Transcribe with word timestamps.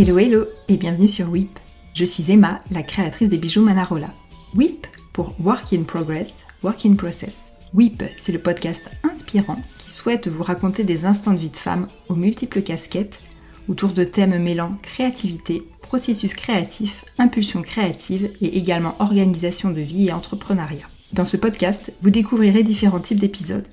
Hello 0.00 0.16
hello 0.16 0.44
et 0.68 0.76
bienvenue 0.76 1.08
sur 1.08 1.28
WIP. 1.28 1.58
Je 1.92 2.04
suis 2.04 2.30
Emma, 2.30 2.58
la 2.70 2.84
créatrice 2.84 3.28
des 3.28 3.36
bijoux 3.36 3.64
Manarola. 3.64 4.14
WIP 4.54 4.86
pour 5.12 5.34
Work 5.40 5.72
in 5.72 5.82
Progress, 5.82 6.44
Work 6.62 6.86
in 6.86 6.94
Process. 6.94 7.54
WIP, 7.74 8.04
c'est 8.16 8.30
le 8.30 8.38
podcast 8.38 8.84
inspirant 9.02 9.60
qui 9.80 9.90
souhaite 9.90 10.28
vous 10.28 10.44
raconter 10.44 10.84
des 10.84 11.04
instants 11.04 11.32
de 11.32 11.40
vie 11.40 11.50
de 11.50 11.56
femme 11.56 11.88
aux 12.08 12.14
multiples 12.14 12.62
casquettes 12.62 13.18
autour 13.66 13.88
de 13.88 14.04
thèmes 14.04 14.40
mêlant 14.40 14.78
créativité, 14.82 15.64
processus 15.80 16.32
créatif, 16.32 17.04
impulsion 17.18 17.62
créative 17.62 18.30
et 18.40 18.56
également 18.56 18.94
organisation 19.00 19.72
de 19.72 19.80
vie 19.80 20.06
et 20.06 20.12
entrepreneuriat. 20.12 20.86
Dans 21.12 21.26
ce 21.26 21.36
podcast, 21.36 21.92
vous 22.02 22.10
découvrirez 22.10 22.62
différents 22.62 23.00
types 23.00 23.18
d'épisodes. 23.18 23.66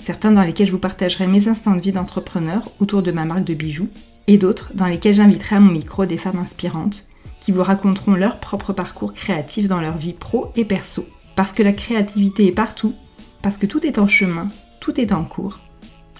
Certains 0.00 0.32
dans 0.32 0.42
lesquels 0.42 0.66
je 0.66 0.72
vous 0.72 0.78
partagerai 0.78 1.26
mes 1.26 1.48
instants 1.48 1.74
de 1.74 1.80
vie 1.80 1.92
d'entrepreneur 1.92 2.70
autour 2.78 3.02
de 3.02 3.10
ma 3.10 3.24
marque 3.24 3.44
de 3.44 3.54
bijoux, 3.54 3.88
et 4.26 4.38
d'autres 4.38 4.70
dans 4.74 4.86
lesquels 4.86 5.14
j'inviterai 5.14 5.56
à 5.56 5.60
mon 5.60 5.72
micro 5.72 6.06
des 6.06 6.18
femmes 6.18 6.38
inspirantes 6.38 7.06
qui 7.40 7.52
vous 7.52 7.62
raconteront 7.62 8.14
leur 8.14 8.40
propre 8.40 8.72
parcours 8.72 9.12
créatif 9.12 9.68
dans 9.68 9.80
leur 9.80 9.96
vie 9.96 10.12
pro 10.12 10.52
et 10.56 10.64
perso. 10.64 11.06
Parce 11.36 11.52
que 11.52 11.62
la 11.62 11.72
créativité 11.72 12.46
est 12.46 12.52
partout, 12.52 12.94
parce 13.42 13.56
que 13.56 13.66
tout 13.66 13.86
est 13.86 13.98
en 13.98 14.08
chemin, 14.08 14.50
tout 14.80 15.00
est 15.00 15.12
en 15.12 15.24
cours. 15.24 15.60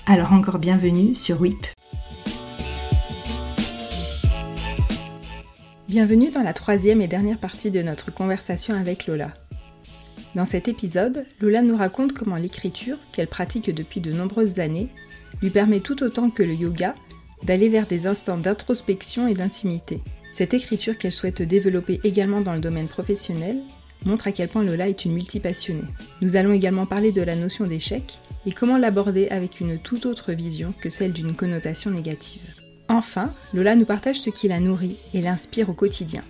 Alors 0.06 0.32
encore 0.32 0.58
bienvenue 0.58 1.14
sur 1.14 1.40
WIP. 1.40 1.66
Bienvenue 5.88 6.30
dans 6.30 6.42
la 6.42 6.52
troisième 6.52 7.00
et 7.00 7.08
dernière 7.08 7.38
partie 7.38 7.70
de 7.70 7.82
notre 7.82 8.12
conversation 8.12 8.74
avec 8.74 9.06
Lola. 9.06 9.32
Dans 10.34 10.44
cet 10.44 10.68
épisode, 10.68 11.24
Lola 11.40 11.62
nous 11.62 11.76
raconte 11.76 12.12
comment 12.12 12.36
l'écriture, 12.36 12.98
qu'elle 13.12 13.28
pratique 13.28 13.74
depuis 13.74 14.00
de 14.00 14.12
nombreuses 14.12 14.60
années, 14.60 14.90
lui 15.40 15.50
permet 15.50 15.80
tout 15.80 16.02
autant 16.02 16.28
que 16.28 16.42
le 16.42 16.54
yoga 16.54 16.94
d'aller 17.44 17.68
vers 17.68 17.86
des 17.86 18.06
instants 18.06 18.38
d'introspection 18.38 19.28
et 19.28 19.34
d'intimité. 19.34 20.00
Cette 20.32 20.54
écriture 20.54 20.98
qu'elle 20.98 21.12
souhaite 21.12 21.42
développer 21.42 22.00
également 22.04 22.40
dans 22.40 22.52
le 22.52 22.60
domaine 22.60 22.88
professionnel 22.88 23.56
montre 24.04 24.28
à 24.28 24.32
quel 24.32 24.48
point 24.48 24.62
Lola 24.62 24.88
est 24.88 25.04
une 25.04 25.14
multipassionnée. 25.14 25.82
Nous 26.20 26.36
allons 26.36 26.52
également 26.52 26.86
parler 26.86 27.12
de 27.12 27.22
la 27.22 27.36
notion 27.36 27.64
d'échec 27.64 28.18
et 28.46 28.52
comment 28.52 28.78
l'aborder 28.78 29.28
avec 29.28 29.60
une 29.60 29.78
toute 29.78 30.06
autre 30.06 30.32
vision 30.32 30.72
que 30.80 30.90
celle 30.90 31.12
d'une 31.12 31.34
connotation 31.34 31.90
négative. 31.90 32.60
Enfin, 32.88 33.32
Lola 33.52 33.74
nous 33.74 33.86
partage 33.86 34.20
ce 34.20 34.30
qui 34.30 34.48
la 34.48 34.60
nourrit 34.60 34.96
et 35.14 35.20
l'inspire 35.20 35.70
au 35.70 35.72
quotidien, 35.72 36.22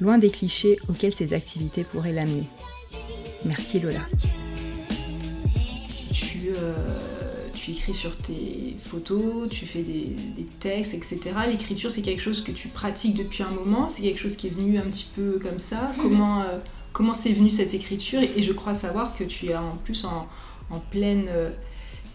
loin 0.00 0.18
des 0.18 0.30
clichés 0.30 0.78
auxquels 0.88 1.12
ses 1.12 1.34
activités 1.34 1.84
pourraient 1.84 2.12
l'amener. 2.12 2.48
Merci 3.44 3.78
Lola. 3.78 4.00
Euh, 6.46 6.74
tu 7.64 7.70
écris 7.72 7.94
sur 7.94 8.16
tes 8.16 8.76
photos, 8.82 9.48
tu 9.48 9.64
fais 9.66 9.82
des, 9.82 10.14
des 10.36 10.44
textes, 10.44 10.94
etc. 10.94 11.20
L'écriture, 11.48 11.90
c'est 11.90 12.02
quelque 12.02 12.20
chose 12.20 12.42
que 12.42 12.52
tu 12.52 12.68
pratiques 12.68 13.16
depuis 13.16 13.42
un 13.42 13.50
moment, 13.50 13.88
c'est 13.88 14.02
quelque 14.02 14.20
chose 14.20 14.36
qui 14.36 14.48
est 14.48 14.50
venu 14.50 14.78
un 14.78 14.82
petit 14.82 15.08
peu 15.16 15.38
comme 15.42 15.58
ça. 15.58 15.92
Comment 16.02 16.42
euh, 16.42 16.58
comment 16.92 17.14
c'est 17.14 17.32
venu 17.32 17.50
cette 17.50 17.72
écriture? 17.74 18.20
Et, 18.22 18.30
et 18.36 18.42
je 18.42 18.52
crois 18.52 18.74
savoir 18.74 19.16
que 19.16 19.24
tu 19.24 19.46
es 19.46 19.56
en 19.56 19.76
plus 19.84 20.04
en, 20.04 20.26
en 20.70 20.78
pleine 20.78 21.26
euh, 21.28 21.50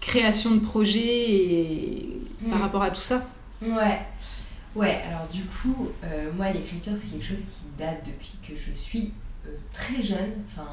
création 0.02 0.52
de 0.52 0.60
projet 0.60 1.32
et, 1.32 2.20
par 2.50 2.60
Mm. 2.60 2.62
rapport 2.62 2.84
à 2.84 2.92
tout 2.92 3.02
ça. 3.02 3.28
Ouais, 3.62 4.00
ouais, 4.76 5.02
alors 5.10 5.28
du 5.34 5.44
coup, 5.44 5.90
euh, 6.06 6.32
moi 6.38 6.52
l'écriture 6.52 6.94
c'est 6.96 7.10
quelque 7.12 7.26
chose 7.26 7.40
qui 7.42 7.62
date 7.78 8.06
depuis 8.06 8.38
que 8.48 8.54
je 8.56 8.72
suis 8.78 9.12
très 9.74 10.02
jeune, 10.04 10.32
enfin 10.48 10.68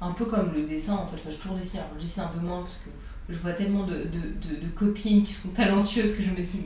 un 0.00 0.12
peu 0.12 0.24
comme 0.24 0.52
le 0.54 0.62
dessin 0.62 0.94
en 0.94 1.06
fait, 1.06 1.16
enfin, 1.16 1.30
je 1.30 1.36
toujours 1.36 1.56
dessine, 1.56 1.80
alors 1.80 1.92
je 1.98 2.04
dessine 2.04 2.22
un 2.22 2.28
peu 2.28 2.40
moins 2.40 2.60
parce 2.62 2.78
que 2.84 2.90
je 3.28 3.38
vois 3.38 3.52
tellement 3.52 3.84
de, 3.84 3.94
de, 3.94 4.56
de- 4.56 4.68
copines 4.74 5.22
qui 5.24 5.32
sont 5.32 5.48
talentueuses 5.48 6.16
que 6.16 6.22
je 6.22 6.30
me 6.30 6.36
dis 6.40 6.60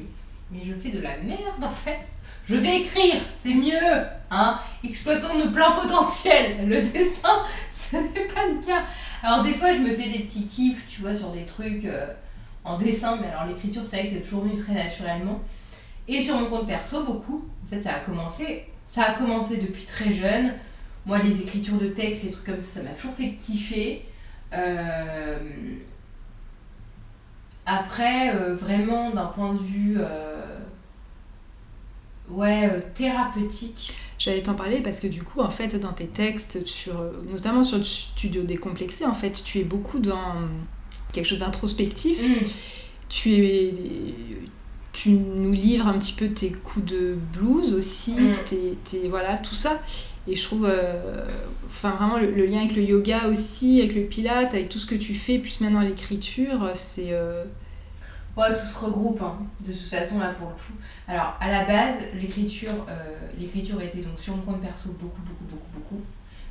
mais, 0.50 0.58
mais 0.58 0.64
je 0.66 0.74
fais 0.74 0.90
de 0.90 1.00
la 1.00 1.16
merde 1.18 1.62
en 1.62 1.70
fait, 1.70 1.98
je 2.46 2.56
vais 2.56 2.80
écrire, 2.80 3.16
c'est 3.34 3.54
mieux, 3.54 4.04
hein, 4.30 4.58
exploitons 4.84 5.38
nos 5.38 5.50
plein 5.50 5.70
potentiel, 5.72 6.68
le 6.68 6.82
dessin 6.82 7.28
ce 7.70 7.96
n'est 7.96 8.26
pas 8.26 8.46
le 8.46 8.64
cas. 8.64 8.82
Alors 9.22 9.42
des 9.44 9.54
fois 9.54 9.72
je 9.72 9.78
me 9.78 9.90
fais 9.92 10.08
des 10.10 10.24
petits 10.24 10.46
kiffs, 10.46 10.84
tu 10.88 11.00
vois, 11.02 11.14
sur 11.14 11.30
des 11.30 11.44
trucs... 11.46 11.84
euh, 11.84 12.06
en 12.64 12.78
dessin, 12.78 13.18
mais 13.20 13.26
alors 13.26 13.44
l'écriture, 13.46 13.84
c'est 13.84 13.96
vrai 13.96 14.04
que 14.06 14.12
c'est 14.14 14.20
toujours 14.20 14.44
venu 14.44 14.54
très 14.56 14.72
naturellement. 14.72 15.40
Et 16.06 16.20
sur 16.22 16.38
mon 16.38 16.46
compte 16.46 16.68
perso, 16.68 17.02
beaucoup. 17.02 17.44
En 17.64 17.66
fait, 17.68 17.82
ça 17.82 17.94
a 17.94 17.98
commencé, 17.98 18.66
ça 18.86 19.02
a 19.02 19.14
commencé 19.14 19.56
depuis 19.56 19.82
très 19.84 20.12
jeune. 20.12 20.52
Moi, 21.04 21.18
les 21.18 21.40
écritures 21.40 21.76
de 21.76 21.88
texte, 21.88 22.22
les 22.22 22.30
trucs 22.30 22.44
comme 22.44 22.58
ça, 22.58 22.78
ça 22.78 22.82
m'a 22.84 22.90
toujours 22.90 23.14
fait 23.14 23.32
kiffer. 23.34 24.04
Euh, 24.52 25.38
Après, 27.66 28.34
euh, 28.34 28.54
vraiment, 28.56 29.10
d'un 29.10 29.26
point 29.26 29.52
de 29.54 29.58
vue 29.58 29.96
euh, 29.98 30.58
ouais, 32.30 32.68
euh, 32.70 32.80
thérapeutique, 32.94 33.94
J'allais 34.18 34.42
t'en 34.42 34.54
parler 34.54 34.80
parce 34.82 35.00
que 35.00 35.08
du 35.08 35.20
coup, 35.24 35.40
en 35.40 35.50
fait, 35.50 35.74
dans 35.80 35.92
tes 35.92 36.06
textes, 36.06 36.64
sur, 36.64 36.94
notamment 37.28 37.64
sur 37.64 37.78
le 37.78 37.82
studio 37.82 38.44
décomplexé, 38.44 39.04
en 39.04 39.14
fait, 39.14 39.42
tu 39.44 39.58
es 39.58 39.64
beaucoup 39.64 39.98
dans 39.98 40.34
quelque 41.12 41.26
chose 41.26 41.40
d'introspectif. 41.40 42.22
Mm. 42.28 42.44
Tu, 43.08 43.34
es, 43.44 43.74
tu 44.92 45.10
nous 45.10 45.50
livres 45.52 45.88
un 45.88 45.98
petit 45.98 46.12
peu 46.12 46.28
tes 46.28 46.52
coups 46.52 46.86
de 46.86 47.16
blues 47.32 47.74
aussi, 47.74 48.12
Mm. 48.12 48.44
tes, 48.46 48.78
tes- 48.84 49.08
voilà, 49.08 49.38
tout 49.38 49.56
ça. 49.56 49.82
Et 50.28 50.37
je 50.37 50.44
trouve, 50.44 50.66
euh, 50.69 51.27
enfin 51.66 51.91
vraiment, 51.91 52.19
le, 52.19 52.47
lien 52.47 52.60
avec 52.60 52.77
le 52.77 52.83
yoga 52.83 53.27
aussi, 53.27 53.81
avec 53.81 53.94
le 53.94 54.03
pilate, 54.03 54.55
avec 54.55 54.69
tout 54.69 54.78
ce 54.78 54.87
que 54.87 54.94
tu 54.94 55.15
fais, 55.15 55.38
plus 55.38 55.60
maintenant 55.60 55.81
l'écriture, 55.81 56.71
c'est... 56.75 57.09
euh, 57.10 57.44
Ouais, 58.34 58.55
tout 58.55 58.65
se 58.66 58.78
regroupe, 58.78 59.21
hein, 59.21 59.37
de 59.60 59.71
toute 59.71 59.83
façon, 59.83 60.19
là, 60.19 60.31
pour 60.31 60.49
le 60.49 60.55
coup. 60.55 60.72
Alors, 61.06 61.37
à 61.38 61.50
la 61.50 61.66
base, 61.66 61.99
l'écriture 62.19 62.72
euh, 62.88 62.94
l'écriture 63.38 63.78
était 63.83 63.99
donc 63.99 64.19
sur 64.19 64.34
mon 64.34 64.43
compte 64.43 64.62
perso 64.62 64.91
beaucoup, 64.93 65.21
beaucoup, 65.21 65.44
beaucoup, 65.44 65.66
beaucoup. 65.75 66.03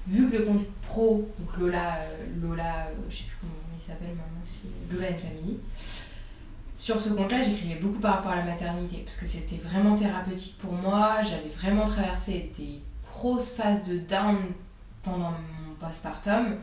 Vu 0.08 0.30
que 0.30 0.38
le 0.38 0.46
compte 0.46 0.66
pro, 0.86 1.28
donc 1.40 1.58
Lola, 1.58 1.98
Lola, 2.40 2.88
je 3.10 3.16
sais 3.16 3.24
plus 3.24 3.38
comment 3.42 3.54
il 3.76 3.82
s'appelle 3.82 4.10
maintenant 4.10 4.44
aussi, 4.46 4.68
Lola 4.92 5.08
and 5.08 5.20
Family, 5.20 5.58
sur 6.76 7.02
ce 7.02 7.10
compte-là, 7.10 7.42
j'écrivais 7.42 7.80
beaucoup 7.80 8.00
par 8.00 8.18
rapport 8.18 8.32
à 8.32 8.36
la 8.36 8.46
maternité, 8.46 9.02
parce 9.04 9.18
que 9.18 9.26
c'était 9.26 9.60
vraiment 9.64 9.96
thérapeutique 9.96 10.58
pour 10.60 10.74
moi. 10.74 11.22
J'avais 11.24 11.50
vraiment 11.50 11.86
traversé 11.86 12.52
des 12.58 12.80
grosses 13.22 13.52
phases 13.52 13.84
de 13.88 13.98
down 14.00 14.38
pendant 15.04 15.32
mon 15.32 15.76
postpartum. 15.80 16.56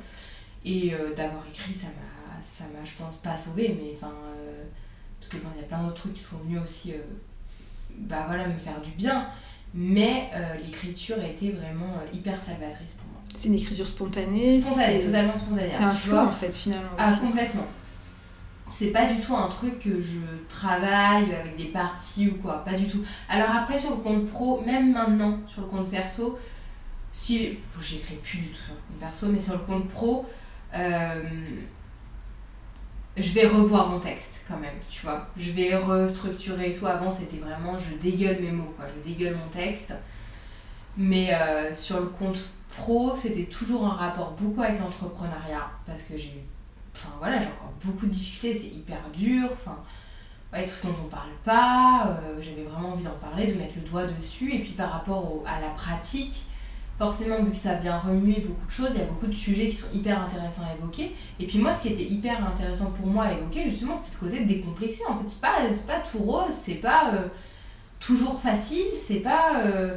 Et 0.65 0.93
euh, 0.93 1.15
d'avoir 1.15 1.45
écrit, 1.53 1.73
ça 1.73 1.87
m'a, 1.89 2.43
ça 2.43 2.65
m'a, 2.65 2.85
je 2.85 2.93
pense, 3.01 3.17
pas 3.17 3.37
sauvé, 3.37 3.77
mais 3.81 3.93
enfin. 3.97 4.13
euh, 4.37 4.65
parce 5.21 5.31
que 5.33 5.37
bon, 5.39 5.49
il 5.57 5.61
y 5.61 5.65
a 5.65 5.69
plein 5.69 5.83
d'autres 5.83 5.95
trucs 6.03 6.13
qui 6.15 6.21
sont 6.23 6.39
venus 6.39 6.61
aussi 6.63 6.93
euh, 6.93 6.97
bah 7.99 8.25
voilà, 8.27 8.47
me 8.49 8.57
faire 8.59 8.81
du 8.81 8.91
bien. 8.93 9.27
Mais 9.75 10.31
euh, 10.35 10.55
l'écriture 10.65 11.17
a 11.23 11.27
été 11.27 11.51
vraiment 11.53 11.93
euh, 11.97 12.17
hyper 12.17 12.41
salvatrice 12.41 12.93
pour 12.93 13.07
moi. 13.13 13.21
c'est 13.35 13.49
une 13.49 13.55
écriture 13.55 13.87
spontanée. 13.87 14.61
Spontanée, 14.61 15.01
c'est- 15.01 15.07
totalement 15.07 15.37
spontanée. 15.37 15.71
C'est 15.73 15.83
un 15.85 15.93
flow 15.93 16.17
en 16.19 16.33
fait, 16.33 16.53
finalement. 16.55 16.91
Ah, 16.99 17.13
complètement. 17.21 17.67
C'est 18.71 18.91
pas 18.91 19.07
du 19.07 19.21
tout 19.21 19.35
un 19.35 19.49
truc 19.49 19.79
que 19.79 20.01
je 20.01 20.21
travaille 20.49 21.35
avec 21.35 21.57
des 21.57 21.67
parties 21.67 22.29
ou 22.29 22.35
quoi, 22.43 22.65
pas 22.65 22.75
du 22.75 22.87
tout. 22.87 23.03
Alors 23.29 23.51
après, 23.51 23.79
sur 23.79 23.91
le 23.91 23.97
compte 23.97 24.29
pro, 24.29 24.63
même 24.65 24.93
maintenant, 24.93 25.39
sur 25.47 25.63
le 25.63 25.69
compte 25.69 25.91
perso, 25.91 26.39
si. 27.13 27.59
J'écris 27.81 28.17
plus 28.17 28.39
du 28.39 28.49
tout 28.49 28.63
sur 28.65 28.75
le 28.75 28.81
compte 28.81 29.01
perso, 29.01 29.27
mais 29.29 29.41
sur 29.41 29.55
le 29.55 29.61
compte 29.61 29.89
pro, 29.89 30.27
euh, 30.75 31.23
je 33.17 33.33
vais 33.33 33.47
revoir 33.47 33.89
mon 33.89 33.99
texte 33.99 34.45
quand 34.49 34.59
même, 34.59 34.77
tu 34.89 35.03
vois. 35.03 35.27
Je 35.37 35.51
vais 35.53 35.75
restructurer 35.75 36.71
et 36.71 36.73
tout. 36.73 36.87
Avant, 36.87 37.11
c'était 37.11 37.39
vraiment 37.39 37.79
je 37.79 37.95
dégueule 37.95 38.41
mes 38.41 38.53
mots, 38.53 38.73
quoi. 38.77 38.87
Je 38.87 39.09
dégueule 39.09 39.35
mon 39.35 39.49
texte. 39.49 39.95
Mais 40.97 41.33
euh, 41.33 41.75
sur 41.75 42.01
le 42.01 42.07
compte 42.07 42.51
pro, 42.77 43.15
c'était 43.15 43.45
toujours 43.45 43.87
un 43.87 43.95
rapport 43.95 44.33
beaucoup 44.33 44.63
avec 44.63 44.81
l'entrepreneuriat 44.81 45.71
parce 45.87 46.03
que 46.03 46.17
j'ai 46.17 46.29
eu 46.29 46.58
enfin 46.99 47.15
voilà, 47.19 47.39
j'ai 47.39 47.47
encore 47.47 47.73
beaucoup 47.85 48.07
de 48.07 48.11
difficultés, 48.11 48.53
c'est 48.53 48.75
hyper 48.77 48.99
dur, 49.15 49.49
enfin, 49.53 49.79
ouais, 50.53 50.63
des 50.65 50.69
trucs 50.69 50.85
dont 50.85 50.97
on 51.05 51.09
parle 51.09 51.31
pas, 51.45 52.19
euh, 52.23 52.41
j'avais 52.41 52.65
vraiment 52.65 52.95
envie 52.95 53.05
d'en 53.05 53.11
parler, 53.13 53.53
de 53.53 53.59
mettre 53.59 53.75
le 53.77 53.89
doigt 53.89 54.07
dessus, 54.07 54.53
et 54.53 54.59
puis 54.59 54.73
par 54.73 54.91
rapport 54.91 55.45
à 55.47 55.61
la 55.61 55.69
pratique, 55.69 56.45
forcément, 56.99 57.41
vu 57.43 57.51
que 57.51 57.57
ça 57.57 57.75
vient 57.77 57.99
remuer 57.99 58.45
beaucoup 58.47 58.67
de 58.67 58.73
choses, 58.73 58.91
il 58.95 58.99
y 59.01 59.03
a 59.03 59.07
beaucoup 59.07 59.29
de 59.29 59.33
sujets 59.33 59.69
qui 59.69 59.77
sont 59.77 59.87
hyper 59.95 60.21
intéressants 60.21 60.63
à 60.69 60.75
évoquer, 60.77 61.15
et 61.39 61.47
puis 61.47 61.59
moi, 61.59 61.73
ce 61.73 61.83
qui 61.83 61.89
était 61.89 62.05
hyper 62.05 62.45
intéressant 62.47 62.91
pour 62.91 63.07
moi 63.07 63.25
à 63.25 63.33
évoquer, 63.33 63.65
justement, 63.65 63.95
c'était 63.95 64.17
le 64.21 64.29
côté 64.29 64.41
de 64.45 64.49
décomplexer, 64.49 65.03
en 65.09 65.17
fait, 65.17 65.29
c'est 65.29 65.41
pas, 65.41 65.59
pas 65.87 66.01
tout 66.01 66.19
rose, 66.19 66.55
c'est 66.61 66.75
pas 66.75 67.13
euh, 67.15 67.29
toujours 68.01 68.41
facile, 68.41 68.87
c'est 68.95 69.21
pas... 69.21 69.61
euh, 69.65 69.97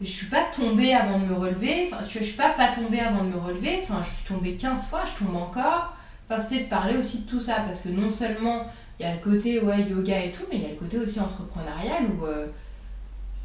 je 0.00 0.06
suis 0.06 0.26
pas 0.26 0.44
tombée 0.54 0.94
avant 0.94 1.18
de 1.18 1.24
me 1.24 1.34
relever, 1.34 1.90
enfin, 1.90 2.04
je, 2.06 2.20
je 2.20 2.24
suis 2.24 2.36
pas 2.36 2.50
pas 2.50 2.68
tombée 2.68 3.00
avant 3.00 3.24
de 3.24 3.30
me 3.30 3.38
relever, 3.38 3.80
enfin, 3.82 4.00
je 4.02 4.08
suis 4.08 4.32
tombée 4.32 4.54
15 4.54 4.86
fois, 4.86 5.02
je 5.04 5.24
tombe 5.24 5.34
encore, 5.34 5.96
Enfin, 6.30 6.42
c'était 6.42 6.64
de 6.64 6.68
parler 6.68 6.96
aussi 6.96 7.22
de 7.24 7.30
tout 7.30 7.40
ça, 7.40 7.56
parce 7.66 7.80
que 7.80 7.88
non 7.88 8.10
seulement 8.10 8.66
il 9.00 9.04
y 9.06 9.06
a 9.08 9.14
le 9.14 9.20
côté 9.20 9.60
ouais, 9.60 9.82
yoga 9.88 10.24
et 10.24 10.30
tout, 10.32 10.42
mais 10.50 10.56
il 10.58 10.62
y 10.62 10.66
a 10.66 10.70
le 10.70 10.74
côté 10.76 10.98
aussi 10.98 11.18
entrepreneurial 11.20 12.04
où, 12.20 12.24
euh, 12.26 12.46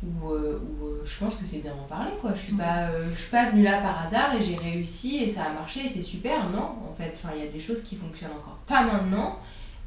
où, 0.03 0.31
euh, 0.31 0.59
où, 0.81 0.85
euh, 0.87 1.01
je 1.05 1.17
pense 1.19 1.35
que 1.35 1.45
c'est 1.45 1.59
bien 1.59 1.71
d'en 1.75 1.83
parler. 1.83 2.11
Quoi. 2.19 2.33
Je 2.35 2.41
suis 2.41 2.53
pas, 2.53 2.87
euh, 2.89 3.09
je 3.13 3.19
suis 3.21 3.31
pas 3.31 3.49
venue 3.51 3.63
là 3.63 3.79
par 3.81 4.03
hasard 4.03 4.35
et 4.35 4.41
j'ai 4.41 4.55
réussi 4.57 5.17
et 5.23 5.29
ça 5.29 5.45
a 5.45 5.53
marché 5.53 5.81
et 5.85 5.87
c'est 5.87 6.01
super. 6.01 6.49
Non, 6.49 6.75
en 6.89 6.93
fait, 6.97 7.11
enfin, 7.15 7.29
il 7.37 7.45
y 7.45 7.47
a 7.47 7.51
des 7.51 7.59
choses 7.59 7.81
qui 7.83 7.95
fonctionnent 7.95 8.31
encore 8.31 8.57
pas 8.67 8.81
maintenant 8.83 9.37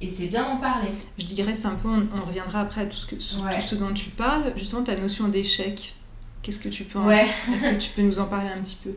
Et 0.01 0.09
c'est 0.09 0.27
bien 0.29 0.45
d'en 0.45 0.57
parler. 0.59 0.89
Je 1.19 1.25
digresse 1.27 1.65
un 1.67 1.75
peu, 1.75 1.89
on, 1.89 2.07
on 2.17 2.25
reviendra 2.27 2.61
après 2.61 2.83
à 2.83 2.87
tout 2.87 2.97
ce, 2.97 3.07
que, 3.07 3.15
tout 3.17 3.67
ce 3.67 3.75
dont 3.75 3.93
tu 3.93 4.11
parles. 4.11 4.53
Justement, 4.57 4.83
ta 4.85 4.97
notion 4.97 5.29
d'échec, 5.29 5.95
qu'est-ce 6.43 6.59
que 6.61 6.69
tu 6.71 6.85
peux 6.85 6.99
en- 6.99 7.07
Ouais. 7.07 7.27
Est-ce 7.55 7.69
que 7.71 7.77
tu 7.77 7.91
peux 7.91 8.03
nous 8.03 8.19
en 8.19 8.27
parler 8.27 8.49
un 8.57 8.63
petit 8.63 8.79
peu? 8.83 8.91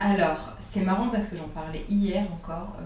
Alors, 0.00 0.50
c'est 0.60 0.80
marrant 0.80 1.08
parce 1.08 1.26
que 1.26 1.36
j'en 1.36 1.48
parlais 1.48 1.84
hier 1.88 2.24
encore, 2.32 2.76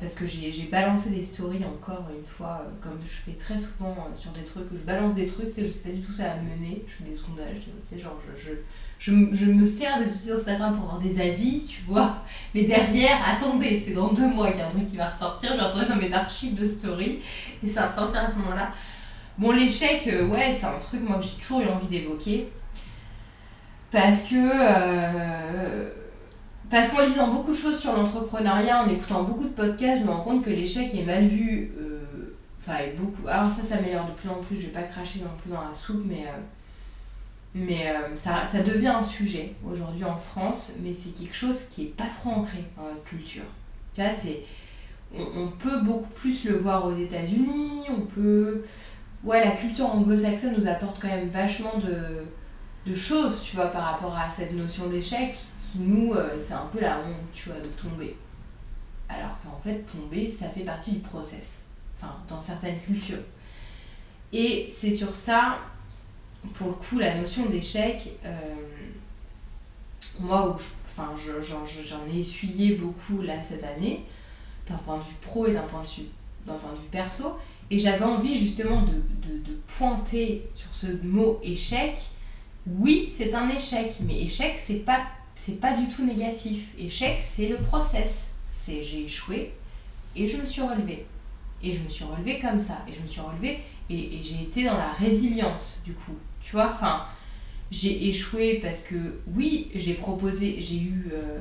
parce 0.00 0.14
que 0.14 0.26
j'ai 0.26 0.68
balancé 0.70 1.10
des 1.10 1.22
stories 1.22 1.64
encore 1.64 2.04
une 2.16 2.24
fois, 2.24 2.62
euh, 2.64 2.70
comme 2.80 2.98
je 3.02 3.08
fais 3.08 3.32
très 3.32 3.56
souvent 3.56 3.96
euh, 3.98 4.14
sur 4.14 4.32
des 4.32 4.42
trucs, 4.42 4.70
où 4.72 4.76
je 4.76 4.82
balance 4.82 5.14
des 5.14 5.26
trucs, 5.26 5.48
tu 5.48 5.54
sais, 5.54 5.62
je 5.62 5.68
sais 5.72 5.78
pas 5.78 5.90
du 5.90 6.00
tout 6.00 6.12
ça 6.12 6.34
me 6.36 6.50
mener, 6.56 6.82
je 6.86 6.94
fais 6.94 7.04
des 7.04 7.14
sondages, 7.14 7.58
tu 7.60 7.96
sais, 7.96 8.02
genre 8.02 8.18
je, 8.36 8.42
je, 8.42 8.52
je, 8.98 9.34
je 9.36 9.44
me 9.46 9.66
sers 9.66 9.98
des 9.98 10.10
outils 10.10 10.32
Instagram 10.32 10.74
pour 10.74 10.84
avoir 10.84 10.98
des 10.98 11.20
avis, 11.20 11.64
tu 11.64 11.82
vois, 11.82 12.16
mais 12.54 12.64
derrière, 12.64 13.18
attendez, 13.24 13.78
c'est 13.78 13.92
dans 13.92 14.12
deux 14.12 14.26
mois 14.26 14.50
qu'il 14.50 14.60
y 14.60 14.62
a 14.62 14.66
un 14.66 14.70
truc 14.70 14.88
qui 14.90 14.96
va 14.96 15.10
ressortir, 15.10 15.52
je 15.52 15.56
vais 15.58 15.62
retrouver 15.62 15.86
dans 15.86 15.96
mes 15.96 16.12
archives 16.12 16.54
de 16.54 16.66
stories, 16.66 17.20
et 17.62 17.68
ça 17.68 17.86
va 17.86 17.94
sortir 17.94 18.20
à 18.20 18.28
ce 18.30 18.38
moment-là. 18.38 18.70
Bon, 19.38 19.52
l'échec, 19.52 20.08
euh, 20.08 20.26
ouais, 20.26 20.50
c'est 20.52 20.66
un 20.66 20.78
truc, 20.80 21.00
moi, 21.02 21.18
que 21.18 21.24
j'ai 21.24 21.36
toujours 21.38 21.60
eu 21.60 21.68
envie 21.68 21.86
d'évoquer. 21.86 22.48
Parce 23.92 24.24
que. 24.24 24.34
euh, 24.34 25.90
parce 26.70 26.90
qu'en 26.90 27.02
lisant 27.04 27.28
beaucoup 27.28 27.50
de 27.52 27.56
choses 27.56 27.78
sur 27.78 27.92
l'entrepreneuriat, 27.94 28.84
en 28.84 28.88
écoutant 28.90 29.22
beaucoup 29.22 29.44
de 29.44 29.48
podcasts, 29.54 30.00
je 30.00 30.06
me 30.06 30.10
rends 30.10 30.22
compte 30.24 30.44
que 30.44 30.50
l'échec 30.50 30.94
est 30.94 31.04
mal 31.04 31.26
vu. 31.26 31.72
euh, 31.78 31.94
Enfin, 32.60 32.78
beaucoup. 32.98 33.26
Alors, 33.26 33.50
ça 33.50 33.62
s'améliore 33.62 34.06
de 34.06 34.12
plus 34.12 34.28
en 34.28 34.34
plus, 34.34 34.56
je 34.56 34.66
vais 34.66 34.72
pas 34.72 34.82
cracher 34.82 35.20
non 35.20 35.30
plus 35.40 35.50
dans 35.50 35.62
la 35.66 35.72
soupe, 35.72 36.02
mais. 36.06 36.24
euh, 36.26 36.38
mais 37.54 37.88
euh, 37.88 38.14
ça, 38.14 38.44
ça 38.44 38.60
devient 38.62 38.88
un 38.88 39.02
sujet 39.02 39.54
aujourd'hui 39.68 40.04
en 40.04 40.16
France, 40.16 40.72
mais 40.82 40.92
c'est 40.92 41.10
quelque 41.18 41.34
chose 41.34 41.62
qui 41.70 41.82
est 41.84 41.96
pas 41.96 42.04
trop 42.06 42.30
ancré 42.30 42.58
dans 42.76 42.84
notre 42.84 43.04
culture. 43.04 43.44
Tu 43.94 44.02
vois, 44.02 44.12
c'est. 44.12 44.40
On, 45.16 45.22
on 45.44 45.48
peut 45.48 45.80
beaucoup 45.80 46.10
plus 46.10 46.44
le 46.44 46.56
voir 46.56 46.84
aux 46.86 46.94
États-Unis, 46.94 47.84
on 47.90 48.02
peut. 48.02 48.62
Ouais, 49.24 49.42
la 49.44 49.52
culture 49.52 49.86
anglo-saxonne 49.94 50.54
nous 50.58 50.68
apporte 50.68 51.00
quand 51.00 51.08
même 51.08 51.28
vachement 51.28 51.72
de, 51.78 52.24
de 52.90 52.94
choses, 52.94 53.42
tu 53.42 53.56
vois, 53.56 53.66
par 53.68 53.82
rapport 53.84 54.14
à 54.16 54.28
cette 54.30 54.52
notion 54.52 54.86
d'échec, 54.86 55.34
nous, 55.76 56.12
euh, 56.14 56.36
c'est 56.38 56.54
un 56.54 56.66
peu 56.72 56.80
la 56.80 56.98
honte, 57.00 57.30
tu 57.32 57.48
vois, 57.48 57.58
de 57.60 57.66
tomber. 57.68 58.16
Alors 59.08 59.36
qu'en 59.42 59.58
fait, 59.60 59.80
tomber, 59.90 60.26
ça 60.26 60.48
fait 60.48 60.60
partie 60.64 60.92
du 60.92 60.98
process. 61.00 61.62
Enfin, 61.96 62.14
dans 62.28 62.40
certaines 62.40 62.78
cultures. 62.80 63.22
Et 64.32 64.66
c'est 64.68 64.90
sur 64.90 65.14
ça, 65.16 65.58
pour 66.54 66.68
le 66.68 66.74
coup, 66.74 66.98
la 66.98 67.14
notion 67.16 67.46
d'échec, 67.46 68.16
euh, 68.24 68.54
moi, 70.20 70.48
où 70.50 70.54
enfin, 70.84 71.14
je- 71.16 71.40
j'en 71.40 71.64
j'en 71.64 72.06
ai 72.12 72.18
essuyé 72.20 72.74
beaucoup 72.74 73.22
là 73.22 73.40
cette 73.42 73.64
année, 73.64 74.04
d'un 74.68 74.76
point 74.76 74.98
de 74.98 75.02
vue 75.02 75.14
pro 75.22 75.46
et 75.46 75.52
d'un 75.52 75.62
point, 75.62 75.82
de 75.82 75.86
vue- 75.86 76.08
d'un 76.46 76.54
point 76.54 76.72
de 76.72 76.76
vue 76.78 76.88
perso. 76.90 77.36
Et 77.70 77.78
j'avais 77.78 78.04
envie 78.04 78.36
justement 78.36 78.82
de, 78.82 78.92
de 79.38 79.52
pointer 79.78 80.48
sur 80.54 80.72
ce 80.72 80.86
mot 81.04 81.38
échec. 81.42 81.98
Oui, 82.66 83.08
c'est 83.10 83.34
un 83.34 83.48
échec, 83.50 83.94
mais 84.00 84.22
échec, 84.22 84.54
c'est 84.56 84.84
pas, 84.84 85.00
c'est 85.38 85.60
pas 85.60 85.72
du 85.72 85.86
tout 85.86 86.04
négatif. 86.04 86.70
Échec, 86.76 87.16
c'est 87.20 87.48
le 87.48 87.58
process. 87.58 88.34
C'est 88.48 88.82
j'ai 88.82 89.04
échoué 89.04 89.52
et 90.16 90.26
je 90.26 90.36
me 90.36 90.44
suis 90.44 90.62
relevée. 90.62 91.06
Et 91.62 91.72
je 91.72 91.78
me 91.78 91.88
suis 91.88 92.04
relevée 92.04 92.40
comme 92.40 92.58
ça. 92.58 92.78
Et 92.88 92.92
je 92.92 93.00
me 93.00 93.06
suis 93.06 93.20
relevée 93.20 93.60
et, 93.88 94.20
j'ai 94.20 94.42
été 94.42 94.64
dans 94.64 94.76
la 94.76 94.90
résilience 94.90 95.80
du 95.84 95.92
coup. 95.92 96.16
Tu 96.40 96.52
vois, 96.52 96.66
enfin, 96.66 97.04
j'ai 97.70 98.08
échoué 98.08 98.58
parce 98.60 98.80
que 98.82 99.20
oui, 99.28 99.70
j'ai 99.76 99.94
proposé, 99.94 100.56
j'ai 100.58 100.80
eu. 100.80 101.10
euh, 101.12 101.38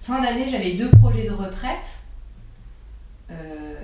fin 0.00 0.22
d'année, 0.22 0.48
j'avais 0.48 0.72
deux 0.72 0.90
projets 0.90 1.24
de 1.24 1.32
retraite. 1.32 1.98
euh, 3.30 3.74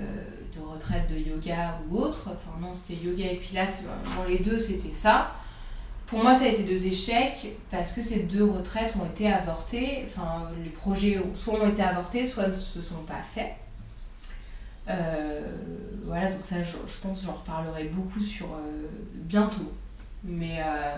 de 0.55 0.61
retraite 0.61 1.11
de 1.11 1.17
yoga 1.19 1.79
ou 1.87 1.99
autre. 1.99 2.31
Enfin, 2.33 2.57
non, 2.59 2.73
c'était 2.73 3.01
yoga 3.05 3.31
et 3.31 3.35
pilates. 3.35 3.83
Dans 4.17 4.25
les 4.25 4.39
deux, 4.39 4.59
c'était 4.59 4.91
ça. 4.91 5.35
Pour 6.07 6.23
moi, 6.23 6.33
ça 6.33 6.45
a 6.45 6.47
été 6.47 6.63
deux 6.63 6.85
échecs 6.87 7.47
parce 7.69 7.91
que 7.91 8.01
ces 8.01 8.23
deux 8.23 8.45
retraites 8.45 8.93
ont 8.95 9.05
été 9.05 9.29
avortées. 9.31 10.03
Enfin, 10.05 10.49
les 10.63 10.69
projets 10.69 11.21
soit 11.35 11.61
ont 11.61 11.69
été 11.69 11.83
avortés, 11.83 12.25
soit 12.25 12.47
ne 12.47 12.55
se 12.55 12.81
sont 12.81 13.03
pas 13.05 13.21
faits. 13.21 13.53
Euh, 14.89 15.41
voilà, 16.05 16.31
donc 16.31 16.39
ça, 16.43 16.63
je, 16.63 16.77
pense 17.01 17.19
que 17.19 17.25
j'en 17.25 17.33
reparlerai 17.33 17.85
beaucoup 17.85 18.21
sur 18.23 18.45
euh, 18.53 18.87
bientôt. 19.15 19.73
Mais 20.23 20.59
euh, 20.59 20.95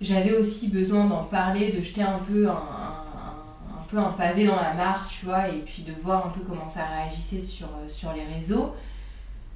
j'avais 0.00 0.32
aussi 0.32 0.68
besoin 0.68 1.04
d'en 1.04 1.22
parler, 1.22 1.70
de 1.70 1.80
jeter 1.80 2.02
un 2.02 2.18
peu 2.18 2.48
un, 2.48 2.52
un- 2.54 3.84
peu 3.88 3.98
un 3.98 4.10
pavé 4.10 4.46
dans 4.46 4.56
la 4.56 4.74
mare, 4.74 5.08
tu 5.08 5.26
vois, 5.26 5.48
et 5.48 5.60
puis 5.60 5.82
de 5.82 5.92
voir 5.92 6.26
un 6.26 6.30
peu 6.30 6.40
comment 6.40 6.68
ça 6.68 6.84
réagissait 6.86 7.40
sur, 7.40 7.68
sur 7.86 8.12
les 8.12 8.24
réseaux. 8.34 8.74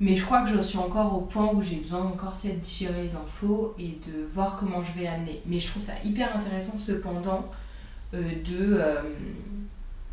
Mais 0.01 0.17
je 0.17 0.25
crois 0.25 0.43
que 0.43 0.49
je 0.51 0.61
suis 0.61 0.79
encore 0.79 1.17
au 1.17 1.21
point 1.21 1.53
où 1.55 1.63
j'ai 1.63 1.77
besoin 1.77 2.01
encore 2.03 2.33
de 2.43 2.51
digérer 2.51 3.05
les 3.05 3.15
infos 3.15 3.75
et 3.79 3.99
de 4.07 4.25
voir 4.29 4.57
comment 4.59 4.83
je 4.83 4.93
vais 4.99 5.05
l'amener. 5.05 5.41
Mais 5.47 5.61
je 5.61 5.69
trouve 5.69 5.83
ça 5.83 5.93
hyper 6.05 6.35
intéressant 6.35 6.77
cependant 6.77 7.49
euh, 8.15 8.21
de 8.21 8.75
euh, 8.81 9.01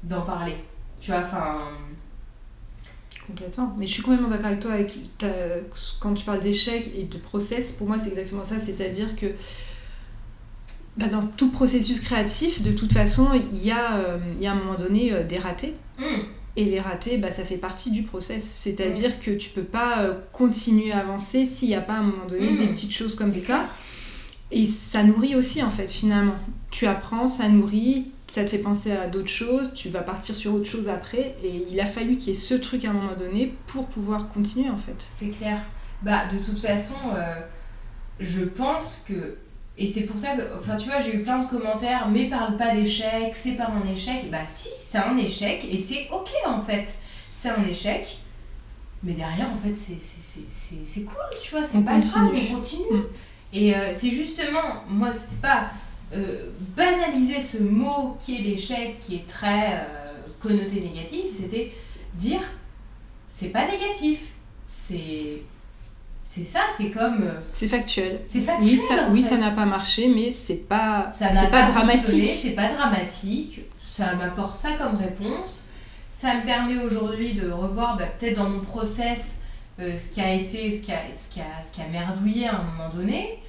d'en 0.03 0.21
parler. 0.21 0.55
Tu 1.01 1.09
vois, 1.11 1.21
enfin... 1.21 1.57
Complètement. 3.25 3.75
Mais 3.77 3.87
je 3.87 3.93
suis 3.93 4.01
complètement 4.03 4.29
d'accord 4.29 4.47
avec 4.47 4.59
toi 4.59 4.73
avec 4.73 5.17
ta- 5.17 5.27
quand 5.99 6.13
tu 6.13 6.25
parles 6.25 6.39
d'échec 6.39 6.91
et 6.95 7.05
de 7.05 7.17
process. 7.17 7.73
Pour 7.73 7.87
moi, 7.87 7.97
c'est 7.97 8.09
exactement 8.09 8.43
ça. 8.43 8.59
C'est-à-dire 8.59 9.15
que 9.15 9.27
bah, 10.97 11.07
dans 11.07 11.25
tout 11.25 11.51
processus 11.51 11.99
créatif, 11.99 12.61
de 12.61 12.71
toute 12.73 12.91
façon, 12.93 13.29
il 13.33 13.63
y, 13.63 13.71
a, 13.71 13.95
euh, 13.97 14.19
y 14.39 14.45
a 14.47 14.51
à 14.51 14.53
un 14.55 14.57
moment 14.57 14.75
donné 14.77 15.23
des 15.23 15.37
ratés. 15.37 15.75
hum, 15.99 16.23
Et 16.59 16.65
les 16.65 16.79
ratés, 16.81 17.17
bah, 17.17 17.31
ça 17.31 17.43
fait 17.45 17.57
partie 17.57 17.89
du 17.89 18.03
process. 18.03 18.43
C'est-à-dire 18.55 19.19
que 19.21 19.31
tu 19.31 19.49
peux 19.49 19.63
pas 19.63 19.99
euh, 19.99 20.13
continuer 20.33 20.91
à 20.91 20.99
avancer 20.99 21.45
s'il 21.45 21.69
n'y 21.69 21.75
a 21.75 21.79
pas 21.81 21.93
à 21.93 21.97
un 21.99 22.03
moment 22.03 22.25
donné 22.27 22.51
Mm. 22.51 22.57
des 22.57 22.67
petites 22.67 22.91
choses 22.93 23.15
comme 23.15 23.31
ça. 23.31 23.39
clair. 23.45 23.65
Et 24.51 24.65
ça 24.65 25.03
nourrit 25.03 25.35
aussi, 25.35 25.63
en 25.63 25.69
fait, 25.71 25.89
finalement. 25.89 26.35
Tu 26.69 26.85
apprends, 26.85 27.27
ça 27.27 27.47
nourrit, 27.47 28.11
ça 28.27 28.43
te 28.43 28.49
fait 28.49 28.57
penser 28.57 28.91
à 28.91 29.07
d'autres 29.07 29.29
choses, 29.29 29.71
tu 29.73 29.87
vas 29.89 30.01
partir 30.01 30.35
sur 30.35 30.53
autre 30.53 30.65
chose 30.65 30.89
après. 30.89 31.35
Et 31.43 31.63
il 31.71 31.79
a 31.79 31.85
fallu 31.85 32.17
qu'il 32.17 32.29
y 32.29 32.31
ait 32.31 32.33
ce 32.33 32.55
truc 32.55 32.83
à 32.83 32.89
un 32.89 32.93
moment 32.93 33.15
donné 33.15 33.53
pour 33.67 33.85
pouvoir 33.87 34.27
continuer, 34.29 34.69
en 34.69 34.77
fait. 34.77 34.95
C'est 34.97 35.29
clair. 35.29 35.59
Bah, 36.01 36.23
de 36.33 36.37
toute 36.43 36.59
façon, 36.59 36.95
euh, 37.15 37.35
je 38.19 38.43
pense 38.43 39.05
que. 39.07 39.37
Et 39.81 39.87
c'est 39.87 40.01
pour 40.01 40.19
ça 40.19 40.35
que. 40.35 40.41
Enfin, 40.59 40.75
tu 40.75 40.89
vois, 40.89 40.99
j'ai 40.99 41.15
eu 41.15 41.23
plein 41.23 41.39
de 41.39 41.47
commentaires, 41.49 42.09
mais 42.09 42.25
parle 42.27 42.57
pas 42.57 42.75
d'échec, 42.75 43.33
c'est 43.33 43.53
pas 43.53 43.67
un 43.69 43.89
échec. 43.89 44.29
Bah, 44.29 44.39
si, 44.51 44.69
c'est 44.81 44.97
un 44.97 45.15
échec, 45.17 45.65
et 45.71 45.77
c'est 45.77 46.07
ok 46.11 46.29
en 46.45 46.59
fait. 46.59 46.97
C'est 47.31 47.49
un 47.49 47.63
échec, 47.65 48.17
mais 49.03 49.13
derrière, 49.13 49.49
en 49.49 49.57
fait, 49.57 49.73
c'est- 49.73 51.01
cool, 51.05 51.15
tu 51.41 51.51
vois, 51.51 51.63
c'est 51.63 51.79
pas 51.85 51.93
continue. 51.93 52.11
grave, 52.11 52.31
on 52.51 52.55
continue. 52.55 52.97
Mm. 52.99 53.03
Et 53.53 53.73
euh, 53.75 53.93
c'est 53.93 54.09
justement, 54.09 54.83
moi, 54.89 55.11
c'était 55.13 55.41
pas 55.41 55.69
euh, 56.13 56.49
banaliser 56.75 57.39
ce 57.39 57.59
mot 57.63 58.17
qui 58.19 58.35
est 58.35 58.41
l'échec, 58.41 58.97
qui 58.99 59.15
est 59.15 59.25
très 59.25 59.73
euh, 59.75 59.83
connoté 60.41 60.81
négatif, 60.81 61.25
c'était 61.31 61.71
dire 62.15 62.41
c'est 63.29 63.49
pas 63.49 63.65
négatif, 63.65 64.33
c'est 64.65 65.41
c'est 66.31 66.43
ça, 66.43 66.59
c'est 66.77 66.91
comme 66.91 67.23
euh, 67.23 67.39
C'est 67.53 67.67
factuel. 67.67 68.21
c'est 68.23 68.41
factuel. 68.41 68.69
Oui, 68.69 68.77
ça, 68.77 69.07
en 69.07 69.11
oui, 69.11 69.23
fait. 69.23 69.29
ça 69.29 69.37
n'a 69.37 69.49
pas 69.49 69.65
marché, 69.65 70.07
mais 70.09 70.29
c'est 70.29 70.67
pas, 70.67 71.09
Ça 71.09 71.25
pas, 71.25 71.33
fonctionné, 71.65 71.71
dramatique. 71.71 72.39
C'est 72.43 72.51
pas 72.51 72.69
dramatique. 72.69 73.61
Ça 73.83 74.13
m'apporte 74.13 74.59
ça 74.59 74.73
comme 74.73 74.95
réponse. 74.95 75.65
Ça 76.11 76.35
me 76.35 76.45
permet 76.45 76.77
aujourd'hui 76.77 77.33
de 77.33 77.49
revoir 77.49 77.97
bah, 77.97 78.05
peut-être 78.05 78.35
dans 78.37 78.47
mon 78.47 78.59
process 78.59 79.39
euh, 79.79 79.97
ce 79.97 80.11
qui 80.11 80.21
a 80.21 80.31
été, 80.31 80.69
ce 80.69 80.83
qui 80.83 80.91
a, 80.91 80.99
ce, 81.17 81.33
qui 81.33 81.39
a, 81.41 81.63
ce 81.67 81.73
qui 81.73 81.81
a 81.81 81.87
merdouillé 81.87 82.47
à 82.47 82.59
un 82.59 82.63
moment 82.63 82.89
donné. 82.93 83.39